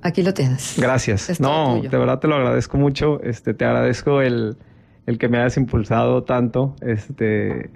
[0.03, 0.75] aquí lo tienes.
[0.79, 1.41] Gracias.
[1.41, 3.23] no, de verdad te lo agradezco mucho.
[3.23, 4.59] Este, te agradezco el,
[5.07, 6.77] el que me hayas impulsado tanto.
[6.83, 7.71] Este,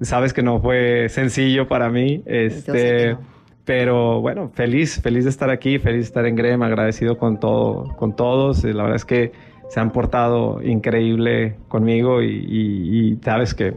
[0.00, 2.22] Sabes que no fue sencillo para mí.
[2.26, 3.16] Este,
[3.64, 7.96] pero bueno, feliz, feliz de estar aquí, feliz de estar en Grem, agradecido con todo,
[7.96, 8.64] con todos.
[8.64, 9.32] La verdad es que
[9.68, 13.74] se han portado increíble conmigo y sabes que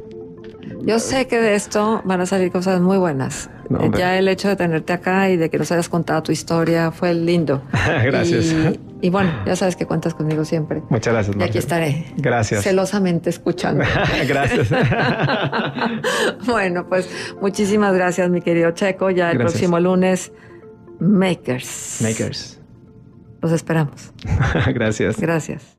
[0.86, 3.50] yo sé que de esto van a salir cosas muy buenas.
[3.98, 7.14] Ya el hecho de tenerte acá y de que nos hayas contado tu historia fue
[7.14, 7.64] lindo.
[8.04, 8.56] gracias.
[9.02, 10.82] Y, bueno, ya sabes que cuentas conmigo siempre.
[10.90, 11.36] Muchas gracias.
[11.38, 12.06] Y aquí estaré.
[12.18, 12.64] Gracias.
[12.64, 13.84] Celosamente escuchando.
[14.28, 14.70] gracias.
[16.46, 17.10] bueno, pues
[17.42, 19.10] muchísimas gracias, mi querido Checo.
[19.10, 20.32] Ya el próximo lunes,
[21.00, 22.00] Makers.
[22.02, 22.60] Makers.
[23.42, 24.14] Los esperamos.
[24.74, 25.20] gracias.
[25.20, 25.78] Gracias.